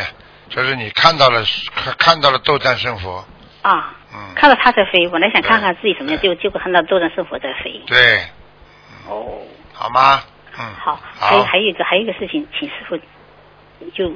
[0.49, 1.43] 就是你看到了
[1.75, 3.25] 看看到了斗战胜佛，
[3.63, 6.21] 啊，嗯，看到他在飞，本来想看看自己什么样，对。
[6.21, 7.81] 结果结果看到斗战胜佛在飞。
[7.87, 8.21] 对，
[9.09, 9.41] 哦，
[9.73, 10.21] 好吗？
[10.57, 12.97] 嗯，好，还有还有一个还有一个事情，请师傅
[13.93, 14.09] 就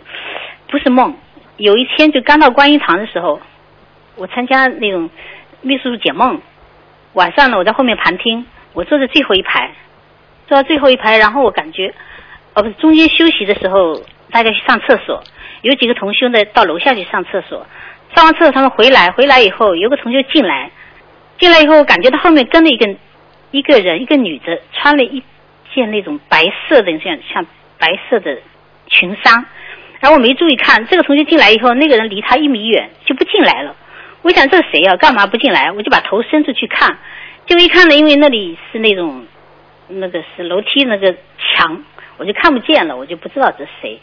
[0.69, 1.13] 不是梦，
[1.59, 3.41] 有一天就刚到观音堂的时候，
[4.15, 5.09] 我参加那种
[5.61, 6.39] 秘书解梦，
[7.11, 9.71] 晚上呢我在后面旁听，我坐在最后一排，
[10.47, 11.93] 坐到最后一排，然后我感觉，
[12.53, 14.01] 哦不是中间休息的时候，
[14.31, 15.21] 大家去上厕所，
[15.61, 17.67] 有几个同修呢到楼下去上厕所，
[18.15, 20.71] 上完厕所他们回来，回来以后有个同学进来，
[21.39, 22.95] 进来以后我感觉到后面跟了一个
[23.51, 25.21] 一个人，一个女的，穿了一
[25.75, 27.45] 件那种白色的像像
[27.77, 28.37] 白色的
[28.87, 29.45] 裙衫，
[29.99, 33.75] 然后我没注意看，这个同学进来以后，那个人离他一米远就不进来了。
[34.21, 35.71] 我想这是谁呀、干嘛不进来？
[35.71, 36.97] 我就把头伸出去看，
[37.47, 39.25] 结果一看呢，因为那里是那种
[39.87, 41.83] 那个是楼梯那个墙，
[42.17, 43.99] 我就看不见了，我就不知道这是谁。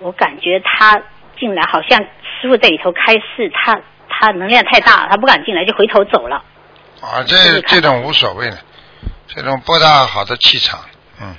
[0.00, 1.02] 我感觉他
[1.38, 6.36] 进来好像师傅在里头开示，他他能量太大，他不敢进来，就回头走了。
[7.00, 8.56] 啊，这这种无所谓的，
[9.26, 10.80] 这种不大好的气场，
[11.20, 11.34] 嗯，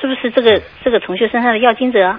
[0.00, 2.18] 是不是这个这个同学身上的要经者？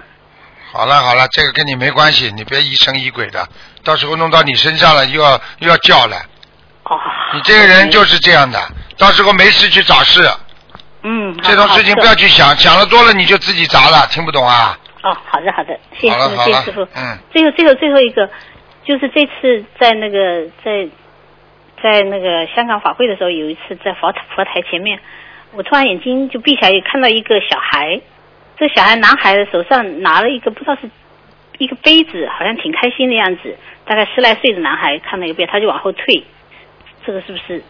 [0.72, 3.46] 好了好了，这个跟你没关系，你别疑神疑鬼的，
[3.84, 6.16] 到时候弄到你身上了又要又要叫了。
[6.84, 6.98] 哦。
[7.34, 8.58] 你这个人就是这样的，
[8.96, 10.26] 到时候没事去找事，
[11.02, 11.36] 嗯。
[11.42, 14.78] 这种事情不要去想，想了多了你就自己砸了，听不懂啊？
[15.02, 16.82] 哦，好的好的，谢谢谢谢师傅。
[16.94, 17.18] 嗯。
[17.32, 18.30] 最后最后最后一个，
[18.84, 20.88] 就是这次在那个在
[21.82, 25.00] 在那个香港法会的时候，有一次在佛佛台前面，
[25.52, 28.00] 我突然眼睛就闭起来，看到一个小孩，
[28.62, 30.88] 这小孩男孩手上拿了一个不知道是
[31.58, 36.24] 一个杯子，好像挺开心的样子，大概十来岁的男孩看了一遍，他就往后退，
[37.04, 37.60] 这个是不是？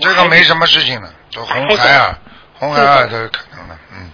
[0.00, 2.18] 这个没什么事情了，都红孩儿，
[2.54, 4.10] 红孩儿都有可能的，嗯，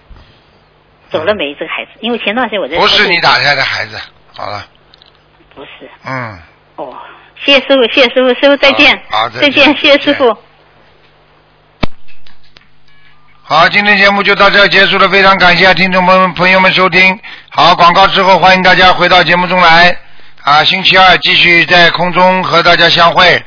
[1.09, 1.91] 走了没这个孩子？
[2.01, 3.97] 因为前段时间我在不是你打胎的孩子，
[4.35, 4.63] 好了，
[5.55, 6.37] 不是嗯，
[6.75, 6.95] 哦，
[7.43, 10.37] 谢谢师傅，谢谢师傅，师傅再见，好再见谢谢师傅。
[13.49, 17.17] 好，今天节目就到这结束了，非常感谢听众朋朋友们收听。
[17.49, 19.95] 好，广告之后欢迎大家回到节目中来。
[20.43, 23.41] 啊，星期二继续在空中和大家相会。